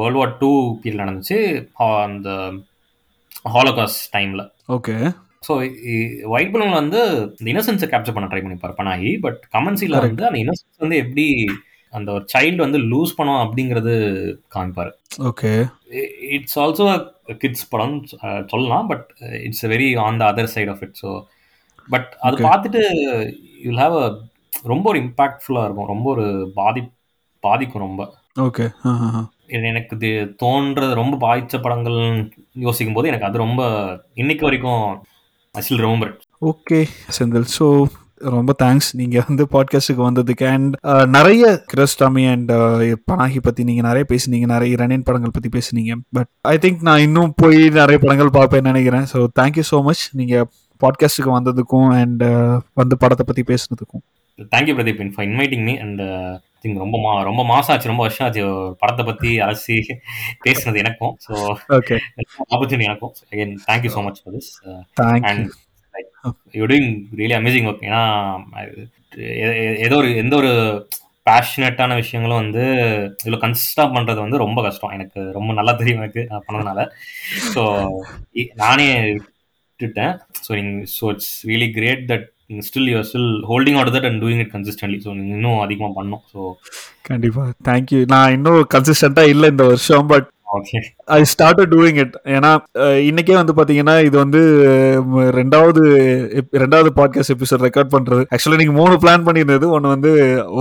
வேர்ல்டு 0.00 0.20
வார் 0.20 0.32
டூ 0.40 0.50
பீரியட் 0.80 1.02
நடந்துச்சு. 1.02 1.38
அந்த 2.06 2.30
ஹாலோகாஸ் 3.56 3.98
டைம்ல 4.16 4.42
ஓகே. 4.76 4.96
ஸோ 5.46 5.52
ஒயிட் 6.34 6.52
பலூன் 6.54 6.78
வந்து 6.80 7.00
இந்த 7.38 7.48
இன்னசென்ஸை 7.52 7.88
கேப்சர் 7.92 8.16
பண்ண 8.16 8.28
ட்ரை 8.32 8.42
பண்ணிப்பார் 8.46 8.78
பனாகி 8.80 9.12
பட் 9.26 9.40
கமன்சியில். 9.56 9.98
வந்து 10.06 10.26
அந்த 10.30 10.42
இன்னசென்ஸ் 10.44 10.82
வந்து 10.84 10.98
எப்படி 11.04 11.26
அந்த 11.92 12.08
ஒரு 12.12 12.24
சைல்டு 12.34 12.64
வந்து 12.64 12.78
லூஸ் 12.90 13.16
பண்ணும் 13.16 13.42
அப்படிங்கிறது 13.42 13.94
காமிப்பார். 14.54 14.92
ஓகே. 15.30 15.52
இட்ஸ் 16.36 16.58
ஆல்சோ 16.58 16.86
கிட்ஸ் 17.42 17.70
படம் 17.70 17.96
சொல்லலாம் 18.52 18.86
but 18.86 19.06
it's 19.46 19.64
very 19.74 19.88
on 20.04 20.20
the 20.20 20.26
other 20.32 20.52
side 20.54 20.72
of 20.74 20.82
it 20.86 20.96
so 21.02 21.10
but 21.88 22.10
அது. 22.26 22.36
பார்த்துட்டு 22.48 22.82
யூல் 23.64 23.82
ஹாவ் 23.84 23.96
அ 24.02 24.08
ரொம்ப 24.72 24.84
ஒரு 24.90 24.98
இம்பாக்ட்ஃபுல்லாக 25.04 25.66
இருக்கும் 25.66 25.92
ரொம்ப 25.92 26.08
ஒரு 26.14 26.26
பாதி 26.58 26.82
பாதிக்கும் 27.42 27.86
ரொம்ப. 27.86 28.02
ஓகே. 28.46 28.66
எனக்கு 29.58 29.96
இது 29.98 30.10
தோன்றது 30.42 30.92
ரொம்ப 31.00 31.14
பாதிச்ச 31.24 31.56
படங்கள் 31.60 31.98
யோசிக்கும் 32.66 32.96
போது 32.96 33.10
எனக்கு 33.10 33.28
அது 33.28 33.44
ரொம்ப 33.44 33.62
இன்னைக்கு 34.14 34.46
வரைக்கும் 34.46 34.84
I 35.54 35.62
still 35.64 35.84
remember 35.84 36.12
okay 36.42 36.78
Senthil. 37.16 37.48
So 37.56 37.66
ரொம்ப 38.36 38.52
தேங்க்ஸ் 38.62 38.88
நீங்கள் 39.00 39.24
வந்து 39.28 39.44
பாட்காஸ்ட்டுக்கு 39.54 40.02
வந்ததுக்கு. 40.08 40.46
அண்ட் 40.54 40.74
நிறைய 41.16 41.44
கிரஸ்டாமி 41.72 42.24
அண்ட் 42.32 42.52
பனாகி 43.10 43.40
பற்றி 43.46 43.64
நீங்கள் 43.70 43.88
நிறைய 43.88 44.06
பேசுனீங்க. 44.12 44.48
நிறைய 44.54 44.76
ரனியன் 44.82 45.06
படங்கள் 45.08 45.34
பற்றி 45.36 45.50
பேசுனீங்க. 45.56 45.94
பட் 46.18 46.30
ஐ 46.52 46.54
திங்க் 46.64 46.86
நான் 46.88 47.04
இன்னும் 47.06 47.34
போய் 47.42 47.60
நிறைய 47.80 47.98
படங்கள் 48.04 48.36
பார்ப்பேன்னு 48.38 48.70
நினைக்கிறேன். 48.72 49.06
ஸோ 49.12 49.20
தேங்க்யூ 49.40 49.64
ஸோ 49.72 49.80
மச் 49.88 50.04
நீங்கள் 50.20 50.46
பாட்காஸ்ட்டுக்கு 50.80 51.32
வந்ததுக்கும் 51.38 51.90
அண்ட் 51.98 52.24
வந்து 52.80 52.96
படத்தை 53.02 53.26
பற்றி 53.26 53.44
பேசுனதுக்கும். 53.52 54.04
Thank you 54.54 54.74
Pradeep 54.78 55.02
for 55.16 55.28
inviting 55.30 55.64
me 55.68 55.74
and 55.84 56.02
think 56.62 56.82
ரொம்ப 56.82 56.96
மா 57.04 57.12
ரொம்ப 57.28 57.42
மாசம் 57.50 57.72
ஆச்சு 57.74 57.90
ரொம்ப 57.90 58.02
வருஷம் 58.06 58.24
ஆச்சு 58.26 58.42
படத்தை 58.80 59.04
பத்தி 59.08 59.30
அலசி 59.46 59.76
பேசுனது 60.44 60.80
எனக்கும். 60.84 61.14
ஸோ 61.26 61.32
ஓகே 61.78 61.96
ஆப்பர்ச்சுனிட்டி 62.52 62.88
எனக்கும். 62.90 63.12
Again 63.32 63.54
thank you 63.68 63.92
so 63.96 64.02
much 64.06 64.20
for 64.22 64.34
this 64.36 64.50
and 65.30 65.46
you 66.58 66.66
doing 66.72 66.90
really 67.20 67.36
amazing 67.40 67.68
work 67.70 67.86
ஏன்னா 67.88 68.02
ஏதோ 69.86 69.96
ஒரு 70.02 70.10
எந்த 70.16 70.34
ஒரு 70.36 70.52
பேஷனட்டான 71.26 71.96
விஷயங்களும் 72.00 72.40
வந்து 72.42 72.62
இதில் 73.22 73.42
கன்சிஸ்டாக 73.42 73.94
பண்ணுறது 73.96 74.20
வந்து 74.24 74.42
ரொம்ப 74.44 74.60
கஷ்டம். 74.62 74.94
எனக்கு 74.96 75.20
ரொம்ப 75.36 75.50
நல்லா 75.52 75.72
தெரியும் 75.72 76.00
எனக்கு 76.02 76.22
நான் 76.30 76.46
பண்ணதுனால. 76.46 76.80
ஸோ 77.54 77.62
நானே 78.62 78.86
விட்டுட்டேன். 79.12 80.14
ஸோ 80.44 80.50
நீங்கள் 80.58 80.88
so 80.96 81.04
it's 81.12 81.32
really 81.50 81.68
great 81.78 82.02
that 82.12 82.26
still 82.68 82.88
you're 82.92 83.06
still 83.10 83.30
holding 83.50 83.78
at 83.80 83.92
that 83.96 84.08
and 84.08 84.20
doing 84.22 84.42
it 84.44 84.52
consistently 84.56 84.98
so 85.04 85.10
நீங்கள் 85.18 85.36
இன்னும் 85.38 85.60
அதிகமாக 85.60 85.92
பண்ணும் 85.98 86.24
ஸோ 86.32 86.40
கண்டிப்பாக 87.02 87.52
தேங்க்யூ 87.70 88.00
நான் 88.14 88.34
இன்னும் 88.36 88.60
கன்சிஸ்டண்ட்டாக 88.74 89.32
இல்லை 89.34 89.48
இந்த 89.48 89.64
வருஷம் 89.64 90.06
but 90.06 90.28
I 91.16 91.18
start 91.32 91.60
doing 91.72 91.98
it 92.02 92.16
ஏன்னா 92.34 92.50
இன்னைக்கே 93.08 93.34
வந்து 93.38 93.54
பாத்தீங்கன்னா 93.58 93.94
இது 94.08 94.16
வந்து 94.22 94.40
ரெண்டாவது 95.38 95.82
ரெண்டாவது 96.62 96.90
பாட்காஸ்ட் 96.98 97.34
எபிசோட் 97.34 97.64
ரெக்கார்ட் 97.66 97.92
பண்றது. 97.94 98.22
ஆக்சுவலா 98.32 98.60
நீங்க 98.62 98.74
மூணு 98.80 98.94
பிளான் 99.04 99.26
பண்ணியிருந்தது. 99.26 99.66
ஒன்னு 99.76 99.94
வந்து 99.94 100.10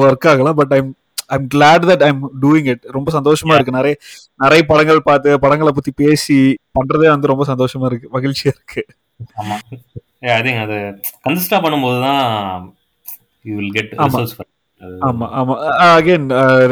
ஒர்க் 0.02 0.28
ஆகலாம் 0.32 0.58
but 0.60 0.74
I'm 0.78 0.92
I'm 1.36 1.48
glad 1.56 1.88
that 1.90 2.06
I'm 2.10 2.22
doing 2.44 2.70
it 2.74 2.86
ரொம்ப 2.98 3.12
சந்தோஷமா 3.18 3.56
இருக்கு. 3.58 3.78
நிறைய 3.80 3.96
நிறைய 4.46 4.64
படங்கள் 4.72 5.02
பார்த்து 5.10 5.40
படங்களை 5.46 5.74
பத்தி 5.76 5.94
பேசி 6.04 6.40
பண்றதே 6.80 7.10
வந்து 7.14 7.32
ரொம்ப 7.34 7.46
சந்தோஷமா 7.52 7.90
இருக்கு. 7.92 8.10
மகிழ்ச்சியா 8.18 8.54
இருக்கு. 8.56 8.84
ஐ 10.38 10.40
திங்க் 10.48 10.64
அது 10.66 10.80
கன்சிஸ்டாக 11.28 11.62
பண்ணும்போது 11.66 12.00
தான் 12.08 12.24
யூ 13.46 13.54
வில் 13.60 13.76
கெட். 13.78 13.94
ரிசல்ட்ஸ் 14.06 14.36
ஆமா 15.08 15.26
ஆமா. 15.40 15.56
அகைன் 15.88 16.26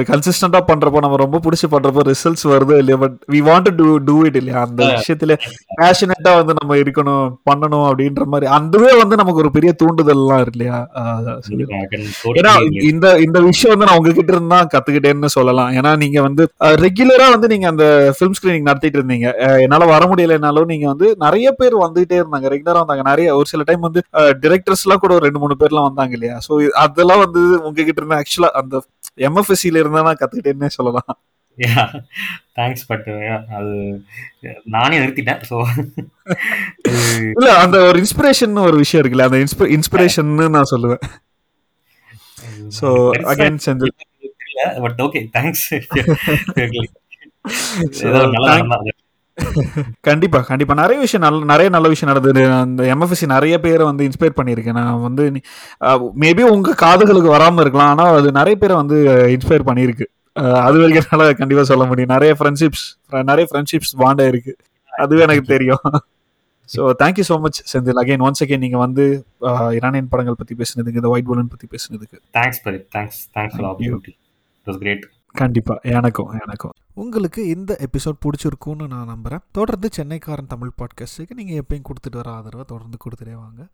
கன்சிஸ்டண்டா 0.10 0.60
பண்றப்போ 0.70 1.00
நம்ம 1.06 1.18
ரொம்ப 1.24 1.38
பிடிச்சி 1.46 1.68
பண்றப்போ 1.74 2.02
ரிசல்ட்ஸ் 2.10 2.46
வருது 2.52 2.76
இல்லையா 2.82 2.98
but 3.04 3.16
we 3.34 3.40
want 3.48 3.70
to 3.80 3.86
do 4.08 4.16
it 4.28 4.38
இல்லையா? 4.42 4.62
அந்த. 4.68 4.82
விஷயத்துல 5.00 5.36
பேஷனட்டா 5.82 6.32
வந்து 6.40 6.54
நம்ம 6.60 6.78
இருக்கணும் 6.84 7.26
பண்ணணும் 7.50 7.86
அப்படின்ற 7.90 8.26
மாதிரி. 8.34 8.48
அதுவே 8.58 8.92
வந்து 9.02 9.20
நமக்கு 9.22 9.44
ஒரு 9.44 9.52
பெரிய 9.58 9.74
தூண்டுதல்லாம் 9.82 10.44
இல்லையா? 10.54 10.80
ஏன்னா 12.40 12.54
இந்த 12.92 13.06
இந்த 13.28 13.40
விஷயம் 13.50 13.74
வந்து 13.74 13.88
நான் 13.90 14.00
உங்ககிட்ட 14.00 14.34
இருந்து 14.36 14.48
கத்துக்கிட்டேன்னு 14.76 15.32
சொல்லலாம். 15.38 15.72
ஏன்னா 15.80 15.92
நீங்க 16.04 16.20
வந்து 16.28 16.44
ரெகுலரா 16.86 17.28
வந்து 17.36 17.52
நீங்க 17.54 17.68
அந்த 17.74 17.86
ஃபிலிம் 18.18 18.36
ஸ்கிரீனிங் 18.40 18.68
நடத்திட்டு 18.70 19.00
இருந்தீங்க. 19.02 19.28
என்னால 19.66 19.88
வர 19.94 20.04
முடியலைனாலும் 20.14 20.70
நீங்க 20.74 20.88
வந்து 20.94 21.10
நிறைய 21.26 21.48
பேர் 21.62 21.78
வந்துகிட்டே 21.86 22.20
இருந்தாங்க. 22.22 22.48
ரெகுலரா 22.56 22.82
வந்தாங்க. 22.84 23.06
நிறைய 23.12 23.30
ஒரு 23.40 23.48
சில 23.54 23.64
டைம் 23.70 23.88
வந்து 23.88 24.04
டிரெக்டர்ஸ் 24.46 24.84
எல்லாம் 24.88 25.04
கூட 25.06 25.22
ரெண்டு 25.28 25.42
மூணு 25.44 25.60
பேர்லாம் 25.62 25.90
வந்தாங்க 25.90 26.14
இல்லையா? 26.20 26.38
சோ 26.48 26.54
அதெல்லாம் 26.86 27.24
வந்து 27.26 27.42
உங்ககிட்ட 27.68 27.98
இருந்து 28.00 28.20
ஆக்சுவலா 28.20 28.52
அந்த 28.62 28.76
எம்எஃப்எஸ்சில 29.30 29.82
இருந்தா 29.84 30.06
நான் 30.08 30.22
கத்துக்கிட்டேன்னே 30.22 30.72
சொல்லலாம். 30.78 31.12
தேங்க்ஸ் 32.58 32.86
பட் 32.90 33.08
அது 33.58 33.74
நானே 34.76 35.00
நிறுத்திட்டேன் 35.00 35.42
ஸோ 35.50 35.56
இல்ல 37.34 37.48
அந்த 37.64 37.78
ஒரு 37.88 37.98
இன்ஸ்பிரேஷன் 38.04 38.62
ஒரு 38.68 38.78
விஷயம் 38.84 39.02
இருக்குல்ல 39.04 39.28
அந்த 39.30 39.40
இன்ஸ்பிரேஷன் 39.78 40.32
நான் 40.56 40.72
சொல்லுவேன். 40.74 41.04
So 42.80 42.88
again 43.34 43.60
Senthil 43.66 43.96
but 44.86 45.02
okay 45.06 45.22
thanks 45.36 45.68
கண்டிப்பா 50.08 50.40
கண்டிப்பா. 50.50 50.74
நிறைய 50.82 50.98
விஷயம் 51.06 51.24
நல்ல 51.26 51.40
நிறைய 51.52 51.70
நல்ல 51.76 51.88
விஷயம் 51.94 52.12
நடந்தது. 52.12 52.42
அந்த 52.64 52.84
எம்எஃப்எஸ்சி 52.94 53.28
நிறைய 53.34 53.56
பேரை 53.66 53.84
வந்து 53.90 54.08
இன்ஸ்பயர் 54.10 54.38
பண்ணியிருக்கேன். 54.40 54.80
நான் 54.82 55.04
வந்து 55.08 55.24
மேபி 56.24 56.46
உங்க 56.56 56.76
காதுகளுக்கு 56.86 57.36
வராம 57.36 57.62
இருக்கலாம். 57.66 57.92
ஆனா 57.94 58.06
அது 58.20 58.32
நிறைய 58.40 58.58
பேரை 58.64 58.78
வந்து 58.82 58.98
இன்ஸ்பயர் 59.36 59.68
பண்ணியிருக்கு. 59.70 60.08
அது 60.68 60.78
வரைக்கும் 60.82 61.06
என்னால 61.06 61.32
கண்டிப்பா 61.42 61.64
சொல்ல 61.72 61.86
முடியும். 61.92 62.14
நிறைய 62.16 62.34
ஃப்ரெண்ட்ஷிப்ஸ் 62.40 62.86
நிறைய 63.32 63.46
ஃப்ரெண்ட்ஷிப்ஸ் 63.52 63.94
பாண்டா 64.04 64.28
இருக்கு 64.34 64.54
அதுவே 64.94 65.24
எனக்கு 65.28 65.46
தெரியும். 65.56 65.84
So 66.70 66.82
thank you 67.02 67.24
so 67.30 67.36
much 67.44 67.60
Senthil. 67.72 68.00
Again 68.02 68.24
once 68.28 68.44
again 68.46 68.64
நீங்க 68.66 68.78
வந்து 68.86 69.06
இரானியன் 69.80 70.12
படங்கள் 70.12 70.40
பத்தி 70.42 70.56
பேசுனதுக்கு 70.62 71.02
இந்த 71.02 71.12
ஒயிட் 71.14 71.30
பலூன் 71.30 71.54
பத்தி 71.54 71.68
பேசுனதுக்கு. 71.76 72.18
Thanks 72.38 72.62
thanks 72.96 73.22
thanks 73.38 73.56
for 73.56 73.66
Thank 73.66 73.86
you. 73.88 73.94
Opportunity 73.94 74.14
it 74.60 74.70
was 74.72 74.82
great 74.84 75.06
கண்டிப்பா. 75.42 75.76
எனக்கும் 75.98 76.32
எனக்கும். 76.44 76.76
உங்களுக்கு 77.02 77.48
இந்த 77.48 77.78
எபிசோட் 77.80 78.18
பிடிச்சிருக்கும்னு 78.24 78.88
நான் 78.88 79.06
நம்புகிறேன் 79.06 79.44
தொடர்ந்து 79.52 79.90
சென்னைக்காரன் 79.98 80.48
தமிழ் 80.48 80.72
பாட்காஸ்ட்டுக்கு 80.78 81.34
நீங்கள் 81.34 81.60
எப்பயும் 81.62 81.86
கொடுத்துட்டு 81.90 82.16
வர 82.16 82.32
ஆதரவை 82.32 82.66
தொடர்ந்து 82.68 82.98
கொடுத்துட்டே 83.04 83.34
வாங்க. 83.34 83.68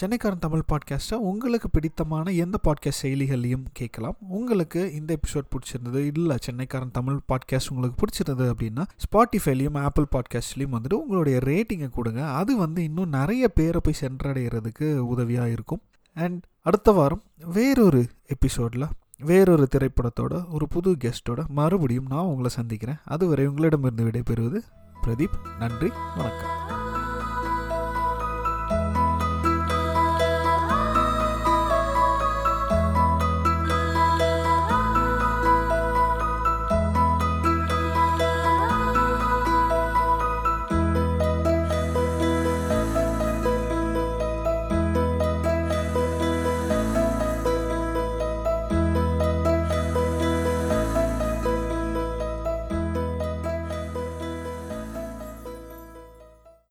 சென்னைக்காரன் 0.00 0.38
தமிழ் 0.38 0.64
பாட்காஸ்ட்டை 0.72 1.14
உங்களுக்கு 1.14 1.70
பிடித்தமான 1.70 2.32
எந்த 2.32 2.58
பாட்காஸ்ட் 2.64 3.02
செயலிகளையும் 3.02 3.64
கேட்கலாம். 3.72 4.16
உங்களுக்கு 4.28 4.94
இந்த 4.94 5.18
எபிசோட் 5.18 5.50
பிடிச்சிருந்தது 5.52 6.02
இல்லை 6.16 6.36
சென்னைக்காரன் 6.46 6.90
தமிழ் 6.90 7.20
பாட்காஸ்ட் 7.32 7.70
உங்களுக்கு 7.70 8.00
பிடிச்சிருந்தது 8.02 8.48
அப்படின்னா 8.54 8.86
ஸ்பாட்டிஃபைலையும் 9.04 9.78
ஆப்பிள் 9.78 10.08
பாட்காஸ்ட்லேயும் 10.16 10.76
வந்துட்டு 10.76 10.94
உங்களுடைய 10.94 11.38
ரேட்டிங்கை 11.38 11.90
கொடுங்க. 11.90 12.24
அது 12.30 12.56
வந்து 12.56 12.82
இன்னும் 12.82 13.08
நிறைய 13.08 13.48
பேரை 13.48 13.80
போய் 13.82 14.00
சென்றடைகிறதுக்கு 14.00 14.98
உதவியாக 14.98 15.50
இருக்கும். 15.50 15.82
அண்ட் 16.16 16.44
அடுத்த 16.62 16.92
வாரம் 16.92 17.22
வேறொரு 17.52 18.08
எபிசோடில் 18.26 18.86
வேறொரு 19.18 19.68
திரைப்படத்தோட 19.76 20.44
ஒரு 20.50 20.68
புது 20.68 20.96
கெஸ்ட்டோட 21.04 21.46
மறுபடியும் 21.46 22.06
நான் 22.08 22.24
உங்களை 22.24 22.50
சந்திக்கிறேன். 22.50 22.96
அதுவரை 23.04 23.46
உங்களிடமிருந்து 23.46 24.04
விடைபெறுவது 24.04 24.60
பிரதீப். 25.02 25.58
நன்றி 25.58 25.90
வணக்கம். 26.16 26.65